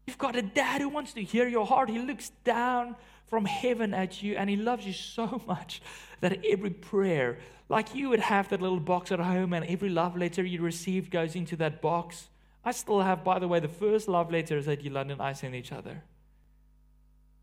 You've 0.07 0.18
got 0.18 0.37
a 0.37 0.42
dad 0.42 0.81
who 0.81 0.88
wants 0.88 1.12
to 1.14 1.22
hear 1.24 1.48
your 1.48 1.66
heart. 1.66 1.90
He 1.90 1.98
looks 1.98 2.31
down 2.44 2.94
from 3.26 3.44
heaven 3.44 3.92
at 3.92 4.22
you 4.22 4.37
and 4.37 4.48
he 4.48 4.57
loves 4.57 4.87
you 4.87 4.92
so 4.92 5.42
much 5.48 5.83
that 6.20 6.44
every 6.44 6.70
prayer, 6.70 7.38
like 7.68 7.96
you 7.96 8.11
would 8.11 8.20
have 8.20 8.48
that 8.50 8.62
little 8.62 8.79
box 8.79 9.11
at 9.11 9.18
home 9.18 9.52
and 9.52 9.64
every 9.66 9.88
love 9.88 10.16
letter 10.16 10.44
you 10.44 10.62
received 10.62 11.11
goes 11.11 11.35
into 11.35 11.57
that 11.57 11.83
box. 11.83 12.29
I 12.64 12.70
still 12.70 13.00
have, 13.00 13.24
by 13.24 13.40
the 13.40 13.48
way, 13.48 13.59
the 13.59 13.68
first 13.68 14.07
love 14.09 14.31
letters 14.31 14.66
that 14.66 14.85
Yolandi 14.85 15.20
I 15.20 15.33
send 15.33 15.57
each 15.57 15.72
other. 15.72 16.02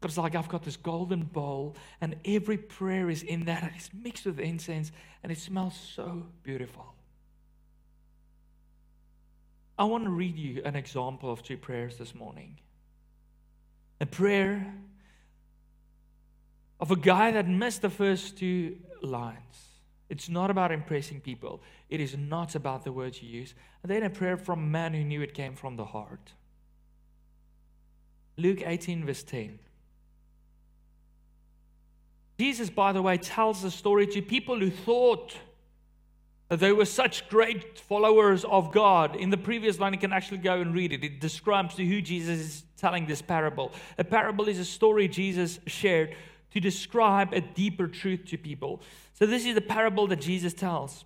It's 0.05 0.17
like 0.17 0.35
I've 0.35 0.49
got 0.49 0.63
this 0.63 0.77
golden 0.77 1.23
bowl, 1.23 1.75
and 2.01 2.15
every 2.25 2.57
prayer 2.57 3.09
is 3.09 3.23
in 3.23 3.45
that, 3.45 3.63
and 3.63 3.71
it's 3.75 3.89
mixed 3.93 4.25
with 4.25 4.39
incense, 4.39 4.91
and 5.21 5.31
it 5.31 5.37
smells 5.37 5.75
so 5.75 6.25
beautiful. 6.43 6.93
I 9.77 9.85
want 9.85 10.03
to 10.03 10.09
read 10.09 10.37
you 10.37 10.61
an 10.63 10.75
example 10.75 11.31
of 11.31 11.41
two 11.41 11.57
prayers 11.57 11.97
this 11.97 12.13
morning. 12.13 12.59
A 13.99 14.05
prayer 14.05 14.73
of 16.79 16.91
a 16.91 16.95
guy 16.95 17.31
that 17.31 17.47
missed 17.47 17.81
the 17.81 17.89
first 17.89 18.37
two 18.37 18.77
lines. 19.01 19.39
It's 20.09 20.29
not 20.29 20.51
about 20.51 20.71
impressing 20.71 21.21
people, 21.21 21.63
it 21.89 21.99
is 21.99 22.15
not 22.15 22.55
about 22.55 22.83
the 22.83 22.91
words 22.91 23.23
you 23.23 23.29
use. 23.29 23.55
And 23.81 23.91
then 23.91 24.03
a 24.03 24.09
prayer 24.09 24.37
from 24.37 24.59
a 24.59 24.67
man 24.67 24.93
who 24.93 25.03
knew 25.03 25.21
it 25.21 25.33
came 25.33 25.55
from 25.55 25.75
the 25.75 25.85
heart. 25.85 26.33
Luke 28.37 28.61
18, 28.65 29.05
verse 29.05 29.23
10. 29.23 29.59
Jesus, 32.39 32.69
by 32.69 32.91
the 32.91 33.01
way, 33.01 33.17
tells 33.17 33.61
the 33.61 33.71
story 33.71 34.07
to 34.07 34.21
people 34.21 34.59
who 34.59 34.71
thought 34.71 35.35
that 36.49 36.59
they 36.59 36.71
were 36.71 36.85
such 36.85 37.27
great 37.29 37.79
followers 37.79 38.43
of 38.45 38.71
God. 38.71 39.15
In 39.15 39.29
the 39.29 39.37
previous 39.37 39.79
line, 39.79 39.93
you 39.93 39.99
can 39.99 40.13
actually 40.13 40.39
go 40.39 40.61
and 40.61 40.73
read 40.73 40.91
it. 40.91 41.03
It 41.03 41.19
describes 41.19 41.75
to 41.75 41.85
who 41.85 42.01
Jesus 42.01 42.39
is 42.39 42.63
telling 42.77 43.05
this 43.05 43.21
parable. 43.21 43.71
A 43.97 44.03
parable 44.03 44.47
is 44.47 44.59
a 44.59 44.65
story 44.65 45.07
Jesus 45.07 45.59
shared 45.67 46.15
to 46.51 46.59
describe 46.59 47.33
a 47.33 47.41
deeper 47.41 47.87
truth 47.87 48.25
to 48.25 48.37
people. 48.37 48.81
So, 49.13 49.25
this 49.25 49.45
is 49.45 49.55
the 49.55 49.61
parable 49.61 50.07
that 50.07 50.21
Jesus 50.21 50.53
tells. 50.53 51.05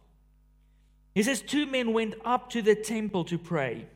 He 1.13 1.23
says, 1.23 1.41
Two 1.41 1.65
men 1.65 1.93
went 1.93 2.15
up 2.25 2.49
to 2.51 2.61
the 2.61 2.75
temple 2.75 3.23
to 3.25 3.37
pray. 3.37 3.87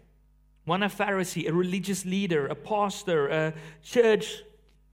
One 0.65 0.83
a 0.83 0.89
Pharisee, 0.89 1.49
a 1.49 1.53
religious 1.53 2.05
leader, 2.05 2.47
a 2.47 2.55
pastor, 2.55 3.27
a 3.27 3.53
church, 3.83 4.43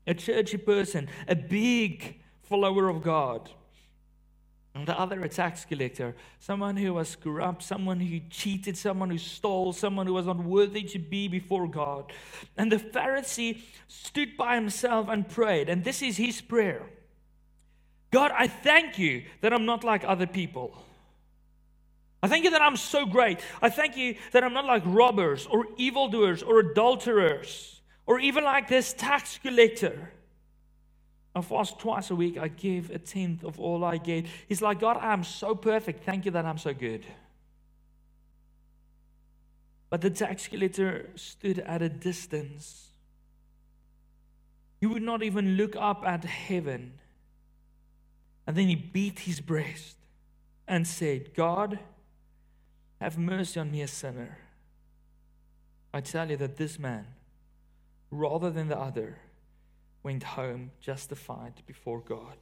a 0.06 0.14
churchy 0.14 0.56
person, 0.56 1.08
a 1.28 1.36
big 1.36 2.20
follower 2.48 2.88
of 2.88 3.02
God. 3.02 3.50
And 4.74 4.86
the 4.86 4.98
other 4.98 5.20
a 5.22 5.28
tax 5.28 5.64
collector, 5.64 6.14
someone 6.38 6.76
who 6.76 6.94
was 6.94 7.16
corrupt, 7.16 7.62
someone 7.62 7.98
who 7.98 8.20
cheated, 8.30 8.76
someone 8.76 9.10
who 9.10 9.18
stole, 9.18 9.72
someone 9.72 10.06
who 10.06 10.14
was 10.14 10.26
unworthy 10.26 10.82
to 10.82 10.98
be 10.98 11.26
before 11.26 11.66
God. 11.66 12.12
And 12.56 12.70
the 12.70 12.76
Pharisee 12.76 13.62
stood 13.88 14.36
by 14.36 14.54
himself 14.54 15.08
and 15.08 15.28
prayed. 15.28 15.68
And 15.68 15.82
this 15.82 16.00
is 16.02 16.16
his 16.16 16.40
prayer 16.40 16.82
God, 18.10 18.30
I 18.34 18.46
thank 18.46 18.98
you 18.98 19.24
that 19.42 19.52
I'm 19.52 19.66
not 19.66 19.84
like 19.84 20.04
other 20.04 20.26
people. 20.26 20.82
I 22.22 22.28
thank 22.28 22.44
you 22.44 22.50
that 22.50 22.62
I'm 22.62 22.76
so 22.76 23.04
great. 23.04 23.40
I 23.60 23.68
thank 23.68 23.96
you 23.96 24.16
that 24.32 24.42
I'm 24.42 24.54
not 24.54 24.64
like 24.64 24.82
robbers 24.86 25.46
or 25.46 25.66
evildoers 25.76 26.42
or 26.42 26.60
adulterers 26.60 27.80
or 28.06 28.18
even 28.18 28.44
like 28.44 28.68
this 28.68 28.92
tax 28.92 29.38
collector. 29.38 30.12
I 31.34 31.40
fast 31.40 31.78
twice 31.78 32.10
a 32.10 32.16
week. 32.16 32.38
I 32.38 32.48
give 32.48 32.90
a 32.90 32.98
tenth 32.98 33.44
of 33.44 33.60
all 33.60 33.84
I 33.84 33.98
get. 33.98 34.26
He's 34.48 34.62
like, 34.62 34.80
God, 34.80 34.96
I'm 34.96 35.24
so 35.24 35.54
perfect. 35.54 36.04
Thank 36.04 36.24
you 36.24 36.30
that 36.32 36.44
I'm 36.44 36.58
so 36.58 36.72
good. 36.74 37.04
But 39.90 40.00
the 40.00 40.10
tax 40.10 40.48
collector 40.48 41.10
stood 41.14 41.60
at 41.60 41.80
a 41.80 41.88
distance. 41.88 42.88
He 44.80 44.86
would 44.86 45.02
not 45.02 45.22
even 45.22 45.56
look 45.56 45.76
up 45.76 46.04
at 46.06 46.24
heaven. 46.24 46.94
And 48.46 48.56
then 48.56 48.68
he 48.68 48.74
beat 48.74 49.20
his 49.20 49.40
breast 49.40 49.96
and 50.66 50.86
said, 50.86 51.34
God, 51.34 51.78
have 53.00 53.18
mercy 53.18 53.60
on 53.60 53.70
me, 53.70 53.82
a 53.82 53.88
sinner. 53.88 54.38
I 55.92 56.00
tell 56.00 56.30
you 56.30 56.36
that 56.36 56.56
this 56.56 56.78
man, 56.78 57.06
rather 58.10 58.50
than 58.50 58.68
the 58.68 58.78
other, 58.78 59.18
went 60.08 60.22
home 60.22 60.70
justified 60.80 61.52
before 61.66 62.00
God. 62.00 62.38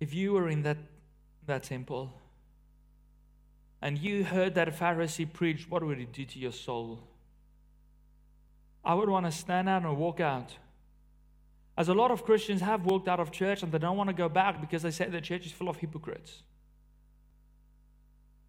If 0.00 0.14
you 0.14 0.32
were 0.32 0.48
in 0.48 0.62
that, 0.62 0.78
that 1.44 1.64
temple 1.64 2.10
and 3.82 3.98
you 3.98 4.24
heard 4.24 4.54
that 4.54 4.68
Pharisee 4.78 5.30
preach, 5.30 5.68
what 5.68 5.84
would 5.84 6.00
it 6.00 6.14
do 6.14 6.24
to 6.24 6.38
your 6.38 6.52
soul? 6.52 7.00
I 8.82 8.94
would 8.94 9.10
want 9.10 9.26
to 9.26 9.32
stand 9.32 9.68
out 9.68 9.82
and 9.82 9.94
walk 9.98 10.20
out. 10.20 10.54
As 11.76 11.90
a 11.90 11.94
lot 12.02 12.10
of 12.10 12.24
Christians 12.24 12.62
have 12.62 12.86
walked 12.86 13.08
out 13.08 13.20
of 13.20 13.30
church 13.30 13.62
and 13.62 13.70
they 13.70 13.78
don't 13.78 13.98
want 13.98 14.08
to 14.08 14.14
go 14.14 14.30
back 14.30 14.62
because 14.62 14.80
they 14.84 14.90
say 14.90 15.06
the 15.10 15.20
church 15.20 15.44
is 15.44 15.52
full 15.52 15.68
of 15.68 15.76
hypocrites. 15.76 16.44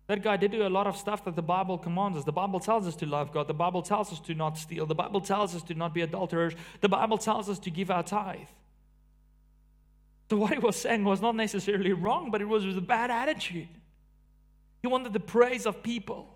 That 0.08 0.22
guy 0.22 0.38
did 0.38 0.52
do 0.52 0.68
a 0.68 0.70
lot 0.70 0.86
of 0.86 0.96
stuff 0.98 1.26
that 1.26 1.36
the 1.36 1.42
Bible 1.42 1.78
commands 1.78 2.18
us. 2.18 2.24
The 2.24 2.32
Bible 2.32 2.60
tells 2.60 2.88
us 2.88 2.96
to 2.98 3.06
love 3.08 3.32
God. 3.32 3.48
The 3.48 3.56
Bible 3.56 3.82
tells 3.82 4.12
us 4.12 4.20
to 4.22 4.36
not 4.36 4.58
steal. 4.58 4.86
The 4.86 4.94
Bible 4.94 5.20
tells 5.20 5.56
us 5.56 5.64
to 5.64 5.74
not 5.74 5.94
be 5.94 6.02
adulterers. 6.02 6.54
The 6.82 6.90
Bible 6.90 7.18
tells 7.18 7.50
us 7.50 7.58
to 7.60 7.72
give 7.72 7.90
our 7.90 8.04
tithe. 8.04 8.48
So, 10.30 10.38
what 10.38 10.54
he 10.54 10.60
was 10.60 10.76
saying 10.76 11.04
was 11.04 11.22
not 11.22 11.36
necessarily 11.36 11.94
wrong, 11.94 12.30
but 12.32 12.42
it 12.42 12.48
was 12.48 12.66
with 12.66 12.78
a 12.78 12.82
bad 12.82 13.10
attitude. 13.10 13.68
He 14.82 14.88
wanted 14.88 15.14
the 15.14 15.20
praise 15.20 15.66
of 15.66 15.82
people. 15.82 16.32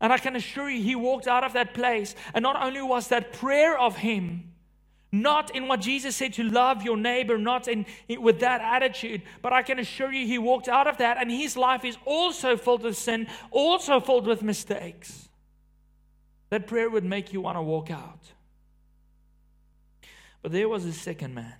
And 0.00 0.12
I 0.12 0.18
can 0.18 0.36
assure 0.36 0.68
you, 0.68 0.82
he 0.82 0.94
walked 0.94 1.26
out 1.26 1.42
of 1.42 1.54
that 1.54 1.74
place. 1.74 2.14
And 2.34 2.42
not 2.42 2.62
only 2.62 2.82
was 2.82 3.08
that 3.08 3.32
prayer 3.32 3.78
of 3.78 3.96
him, 3.96 4.52
not 5.12 5.54
in 5.54 5.68
what 5.68 5.80
Jesus 5.80 6.16
said 6.16 6.32
to 6.34 6.42
love 6.42 6.82
your 6.82 6.96
neighbor, 6.96 7.38
not 7.38 7.68
in, 7.68 7.86
in, 8.08 8.20
with 8.22 8.40
that 8.40 8.60
attitude, 8.60 9.22
but 9.40 9.52
I 9.52 9.62
can 9.62 9.78
assure 9.78 10.12
you 10.12 10.26
he 10.26 10.38
walked 10.38 10.68
out 10.68 10.86
of 10.86 10.98
that 10.98 11.16
and 11.18 11.30
his 11.30 11.56
life 11.56 11.84
is 11.84 11.96
also 12.04 12.56
filled 12.56 12.82
with 12.82 12.96
sin, 12.96 13.26
also 13.50 14.00
filled 14.00 14.26
with 14.26 14.42
mistakes. 14.42 15.28
That 16.50 16.66
prayer 16.66 16.90
would 16.90 17.04
make 17.04 17.32
you 17.32 17.40
want 17.40 17.56
to 17.56 17.62
walk 17.62 17.90
out. 17.90 18.32
But 20.42 20.52
there 20.52 20.68
was 20.68 20.84
a 20.84 20.92
second 20.92 21.34
man. 21.34 21.54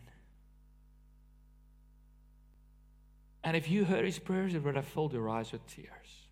And 3.42 3.56
if 3.56 3.70
you 3.70 3.85
heard 3.85 4.04
his 4.04 4.18
prayers, 4.18 4.54
it 4.54 4.64
would 4.64 4.76
have 4.76 4.87
filled 4.87 5.12
your 5.12 5.28
eyes 5.28 5.52
with 5.52 5.66
tears. 5.68 6.26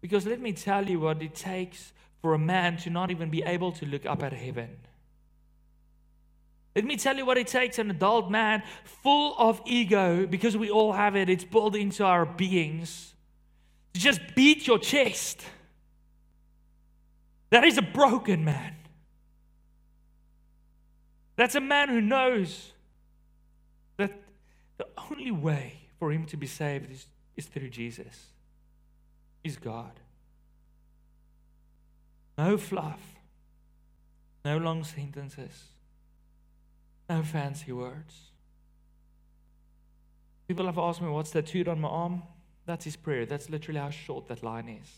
Because 0.00 0.26
let 0.26 0.40
me 0.40 0.52
tell 0.52 0.88
you 0.88 1.00
what 1.00 1.20
it 1.22 1.34
takes 1.34 1.92
for 2.22 2.34
a 2.34 2.38
man 2.38 2.76
to 2.78 2.90
not 2.90 3.10
even 3.10 3.30
be 3.30 3.42
able 3.42 3.72
to 3.72 3.86
look 3.86 4.06
up 4.06 4.22
at 4.22 4.32
heaven. 4.32 4.76
Let 6.78 6.84
me 6.84 6.96
tell 6.96 7.16
you 7.16 7.26
what 7.26 7.36
it 7.36 7.48
takes 7.48 7.80
an 7.80 7.90
adult 7.90 8.30
man 8.30 8.62
full 8.84 9.34
of 9.36 9.60
ego, 9.66 10.28
because 10.28 10.56
we 10.56 10.70
all 10.70 10.92
have 10.92 11.16
it, 11.16 11.28
it's 11.28 11.42
built 11.42 11.74
into 11.74 12.04
our 12.04 12.24
beings, 12.24 13.14
to 13.94 14.00
just 14.00 14.20
beat 14.36 14.68
your 14.68 14.78
chest. 14.78 15.42
That 17.50 17.64
is 17.64 17.78
a 17.78 17.82
broken 17.82 18.44
man. 18.44 18.76
That's 21.34 21.56
a 21.56 21.60
man 21.60 21.88
who 21.88 22.00
knows 22.00 22.70
that 23.96 24.12
the 24.76 24.86
only 25.10 25.32
way 25.32 25.80
for 25.98 26.12
him 26.12 26.26
to 26.26 26.36
be 26.36 26.46
saved 26.46 26.92
is, 26.92 27.06
is 27.36 27.46
through 27.46 27.70
Jesus 27.70 28.26
is 29.42 29.56
God. 29.56 29.98
No 32.38 32.56
fluff, 32.56 33.00
no 34.44 34.58
long 34.58 34.84
sentences, 34.84 35.70
no 37.08 37.22
fancy 37.22 37.72
words. 37.72 38.14
People 40.46 40.66
have 40.66 40.78
asked 40.78 41.02
me, 41.02 41.08
What's 41.08 41.30
tattooed 41.30 41.68
on 41.68 41.80
my 41.80 41.88
arm? 41.88 42.22
That's 42.66 42.84
his 42.84 42.96
prayer. 42.96 43.26
That's 43.26 43.48
literally 43.48 43.80
how 43.80 43.90
short 43.90 44.28
that 44.28 44.42
line 44.42 44.68
is. 44.68 44.88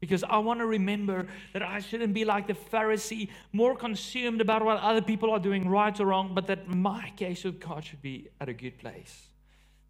Because 0.00 0.24
I 0.24 0.38
want 0.38 0.60
to 0.60 0.66
remember 0.66 1.26
that 1.52 1.62
I 1.62 1.80
shouldn't 1.80 2.14
be 2.14 2.24
like 2.24 2.46
the 2.46 2.54
Pharisee, 2.54 3.28
more 3.52 3.76
consumed 3.76 4.40
about 4.40 4.64
what 4.64 4.78
other 4.78 5.02
people 5.02 5.30
are 5.30 5.38
doing 5.38 5.68
right 5.68 5.98
or 6.00 6.06
wrong, 6.06 6.32
but 6.34 6.46
that 6.46 6.68
my 6.68 7.12
case 7.16 7.44
with 7.44 7.60
God 7.60 7.84
should 7.84 8.00
be 8.00 8.28
at 8.40 8.48
a 8.48 8.54
good 8.54 8.78
place. 8.78 9.28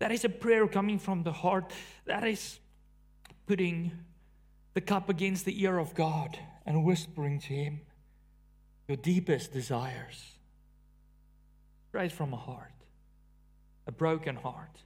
That 0.00 0.10
is 0.10 0.24
a 0.24 0.28
prayer 0.28 0.66
coming 0.66 0.98
from 0.98 1.22
the 1.22 1.32
heart. 1.32 1.72
That 2.06 2.26
is 2.26 2.58
putting 3.46 3.92
the 4.74 4.80
cup 4.80 5.08
against 5.08 5.44
the 5.44 5.62
ear 5.62 5.78
of 5.78 5.94
God 5.94 6.38
and 6.66 6.84
whispering 6.84 7.38
to 7.40 7.48
Him 7.48 7.80
your 8.88 8.96
deepest 8.96 9.52
desires. 9.52 10.32
Right 11.92 12.12
from 12.12 12.32
a 12.32 12.36
heart, 12.36 12.72
a 13.86 13.92
broken 13.92 14.36
heart. 14.36 14.78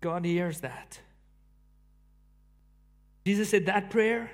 God 0.00 0.24
hears 0.24 0.60
that. 0.60 0.98
Jesus 3.24 3.50
said 3.50 3.66
that 3.66 3.90
prayer, 3.90 4.30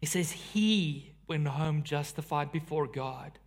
He 0.00 0.06
says, 0.06 0.32
He 0.32 1.12
went 1.28 1.46
home 1.46 1.82
justified 1.82 2.52
before 2.52 2.86
God. 2.86 3.38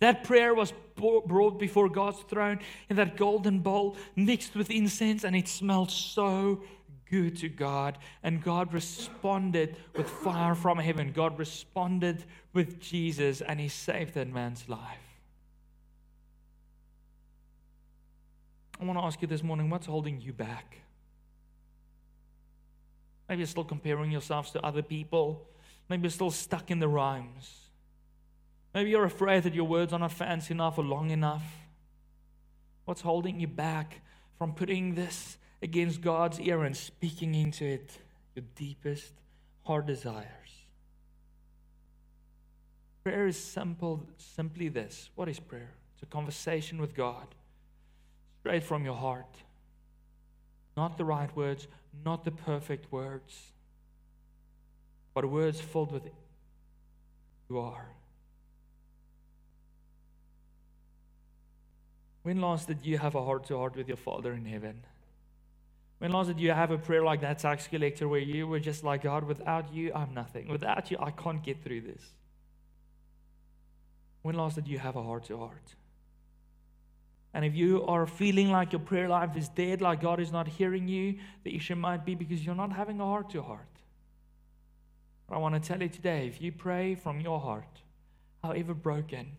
That 0.00 0.24
prayer 0.24 0.54
was 0.54 0.72
brought 0.96 1.58
before 1.58 1.88
God's 1.88 2.20
throne 2.28 2.58
in 2.90 2.96
that 2.96 3.16
golden 3.16 3.60
bowl 3.60 3.96
mixed 4.16 4.54
with 4.54 4.70
incense, 4.70 5.24
and 5.24 5.34
it 5.34 5.48
smelled 5.48 5.90
so 5.90 6.62
to 7.30 7.48
God. 7.48 7.98
And 8.22 8.42
God 8.42 8.72
responded 8.72 9.76
with 9.96 10.08
fire 10.08 10.54
from 10.54 10.78
heaven. 10.78 11.12
God 11.12 11.38
responded 11.38 12.24
with 12.52 12.80
Jesus, 12.80 13.40
and 13.40 13.60
He 13.60 13.68
saved 13.68 14.14
that 14.14 14.28
man's 14.28 14.68
life. 14.68 14.98
I 18.80 18.84
want 18.84 18.98
to 18.98 19.04
ask 19.04 19.22
you 19.22 19.28
this 19.28 19.42
morning 19.42 19.70
what's 19.70 19.86
holding 19.86 20.20
you 20.20 20.32
back? 20.32 20.78
Maybe 23.28 23.40
you're 23.40 23.46
still 23.46 23.64
comparing 23.64 24.10
yourselves 24.10 24.50
to 24.50 24.60
other 24.64 24.82
people. 24.82 25.48
Maybe 25.88 26.02
you're 26.02 26.10
still 26.10 26.30
stuck 26.30 26.70
in 26.70 26.78
the 26.78 26.88
rhymes. 26.88 27.64
Maybe 28.74 28.90
you're 28.90 29.04
afraid 29.04 29.44
that 29.44 29.54
your 29.54 29.64
words 29.64 29.92
are 29.92 29.98
not 29.98 30.12
fancy 30.12 30.52
enough 30.52 30.78
or 30.78 30.84
long 30.84 31.10
enough. 31.10 31.44
What's 32.84 33.00
holding 33.00 33.40
you 33.40 33.46
back 33.46 34.00
from 34.36 34.52
putting 34.52 34.94
this 34.94 35.38
against 35.64 36.02
God's 36.02 36.38
ear 36.38 36.62
and 36.62 36.76
speaking 36.76 37.34
into 37.34 37.64
it 37.64 37.98
your 38.36 38.44
deepest 38.54 39.14
heart 39.62 39.86
desires? 39.86 40.26
Prayer 43.02 43.26
is 43.26 43.38
simple, 43.38 44.06
simply 44.18 44.68
this. 44.68 45.08
What 45.14 45.28
is 45.28 45.40
prayer? 45.40 45.70
It's 45.94 46.02
a 46.02 46.06
conversation 46.06 46.80
with 46.80 46.94
God, 46.94 47.26
straight 48.40 48.62
from 48.62 48.84
your 48.84 48.96
heart. 48.96 49.36
Not 50.76 50.98
the 50.98 51.04
right 51.04 51.34
words, 51.34 51.66
not 52.04 52.24
the 52.24 52.30
perfect 52.30 52.92
words, 52.92 53.52
but 55.14 55.30
words 55.30 55.60
filled 55.60 55.92
with 55.92 56.08
you 57.48 57.58
are. 57.58 57.88
When 62.22 62.40
last 62.40 62.68
did 62.68 62.84
you 62.84 62.98
have 62.98 63.14
a 63.14 63.24
heart 63.24 63.46
to 63.46 63.56
heart 63.56 63.76
with 63.76 63.88
your 63.88 63.96
Father 63.96 64.32
in 64.32 64.44
heaven? 64.44 64.84
When 65.98 66.12
last 66.12 66.26
did 66.26 66.40
you 66.40 66.50
have 66.50 66.70
a 66.70 66.78
prayer 66.78 67.02
like 67.02 67.20
that 67.22 67.38
tax 67.38 67.66
collector 67.66 68.08
where 68.08 68.20
you 68.20 68.46
were 68.46 68.60
just 68.60 68.84
like, 68.84 69.02
God, 69.02 69.24
without 69.24 69.72
you, 69.72 69.92
I'm 69.94 70.12
nothing. 70.12 70.48
Without 70.48 70.90
you, 70.90 70.96
I 71.00 71.10
can't 71.10 71.42
get 71.42 71.62
through 71.62 71.82
this? 71.82 72.02
When 74.22 74.34
last 74.34 74.56
did 74.56 74.68
you 74.68 74.78
have 74.78 74.96
a 74.96 75.02
heart 75.02 75.24
to 75.24 75.38
heart? 75.38 75.74
And 77.34 77.44
if 77.44 77.54
you 77.54 77.84
are 77.84 78.06
feeling 78.06 78.50
like 78.50 78.72
your 78.72 78.80
prayer 78.80 79.08
life 79.08 79.36
is 79.36 79.48
dead, 79.48 79.82
like 79.82 80.00
God 80.00 80.20
is 80.20 80.30
not 80.30 80.46
hearing 80.46 80.86
you, 80.86 81.18
the 81.42 81.54
issue 81.54 81.74
might 81.74 82.04
be 82.04 82.14
because 82.14 82.44
you're 82.46 82.54
not 82.54 82.72
having 82.72 83.00
a 83.00 83.04
heart 83.04 83.30
to 83.30 83.42
heart. 83.42 83.66
But 85.28 85.36
I 85.36 85.38
want 85.38 85.60
to 85.60 85.60
tell 85.60 85.82
you 85.82 85.88
today 85.88 86.26
if 86.26 86.40
you 86.40 86.52
pray 86.52 86.94
from 86.94 87.20
your 87.20 87.40
heart, 87.40 87.82
however 88.42 88.72
broken, 88.72 89.32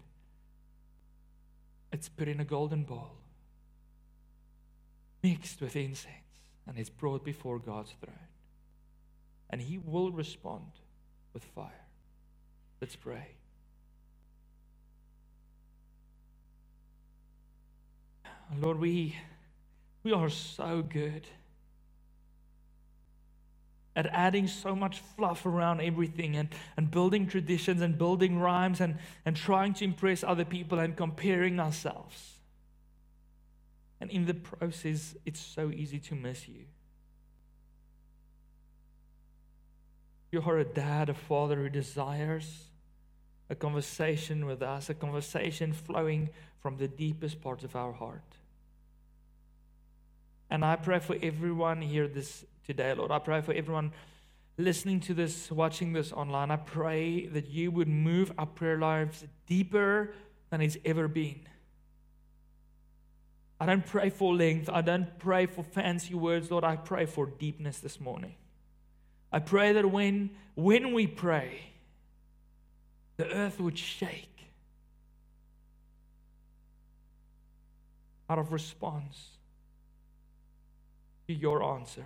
it's 1.91 2.09
put 2.09 2.27
in 2.27 2.41
a 2.41 2.45
golden 2.45 2.83
bowl, 2.83 3.11
mixed 5.23 5.61
with 5.61 5.75
incense, 5.75 6.24
and 6.67 6.77
it's 6.77 6.89
brought 6.89 7.23
before 7.23 7.59
God's 7.59 7.91
throne. 8.01 8.15
And 9.49 9.61
He 9.61 9.77
will 9.77 10.11
respond 10.11 10.71
with 11.33 11.43
fire. 11.43 11.85
Let's 12.81 12.95
pray. 12.95 13.27
Lord, 18.59 18.79
we, 18.79 19.15
we 20.03 20.13
are 20.13 20.29
so 20.29 20.81
good 20.81 21.27
at 23.95 24.07
adding 24.07 24.47
so 24.47 24.75
much 24.75 24.99
fluff 25.15 25.45
around 25.45 25.79
everything 25.79 26.35
and, 26.35 26.49
and 26.75 26.91
building 26.91 27.27
traditions 27.27 27.81
and 27.81 27.97
building 27.97 28.39
rhymes 28.39 28.81
and, 28.81 28.97
and 29.25 29.35
trying 29.35 29.73
to 29.73 29.85
impress 29.85 30.23
other 30.23 30.45
people 30.45 30.79
and 30.79 30.97
comparing 30.97 31.59
ourselves. 31.59 32.33
And 34.05 34.11
in 34.11 34.25
the 34.27 34.35
process, 34.35 35.15
it's 35.25 35.39
so 35.39 35.71
easy 35.71 35.97
to 35.97 36.13
miss 36.13 36.47
you. 36.47 36.65
You 40.31 40.43
are 40.45 40.59
a 40.59 40.63
dad, 40.63 41.09
a 41.09 41.15
father 41.15 41.55
who 41.55 41.69
desires 41.69 42.65
a 43.49 43.55
conversation 43.55 44.45
with 44.45 44.61
us, 44.61 44.91
a 44.91 44.93
conversation 44.93 45.73
flowing 45.73 46.29
from 46.59 46.77
the 46.77 46.87
deepest 46.87 47.41
parts 47.41 47.63
of 47.63 47.75
our 47.75 47.93
heart. 47.93 48.35
And 50.51 50.63
I 50.63 50.75
pray 50.75 50.99
for 50.99 51.15
everyone 51.19 51.81
here 51.81 52.07
this 52.07 52.45
today, 52.63 52.93
Lord. 52.93 53.09
I 53.09 53.17
pray 53.17 53.41
for 53.41 53.53
everyone 53.53 53.91
listening 54.55 54.99
to 54.99 55.15
this, 55.15 55.49
watching 55.49 55.93
this 55.93 56.11
online. 56.11 56.51
I 56.51 56.57
pray 56.57 57.25
that 57.25 57.47
you 57.47 57.71
would 57.71 57.87
move 57.87 58.31
our 58.37 58.45
prayer 58.45 58.77
lives 58.77 59.25
deeper 59.47 60.13
than 60.51 60.61
it's 60.61 60.77
ever 60.85 61.07
been. 61.07 61.39
I 63.59 63.65
don't 63.65 63.85
pray 63.85 64.09
for 64.09 64.33
length. 64.33 64.69
I 64.69 64.81
don't 64.81 65.17
pray 65.17 65.45
for 65.45 65.63
fancy 65.63 66.13
words, 66.13 66.51
Lord. 66.51 66.63
I 66.63 66.75
pray 66.75 67.05
for 67.05 67.25
deepness 67.25 67.79
this 67.79 67.99
morning. 67.99 68.35
I 69.31 69.39
pray 69.39 69.73
that 69.73 69.89
when, 69.89 70.31
when 70.55 70.93
we 70.93 71.07
pray, 71.07 71.59
the 73.17 73.29
earth 73.29 73.59
would 73.59 73.77
shake 73.77 74.29
out 78.29 78.39
of 78.39 78.51
response 78.51 79.27
to 81.27 81.33
your 81.33 81.63
answer. 81.63 82.05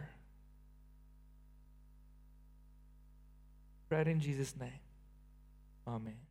Pray 3.90 4.04
in 4.06 4.20
Jesus' 4.20 4.54
name. 4.60 4.70
Amen. 5.88 6.29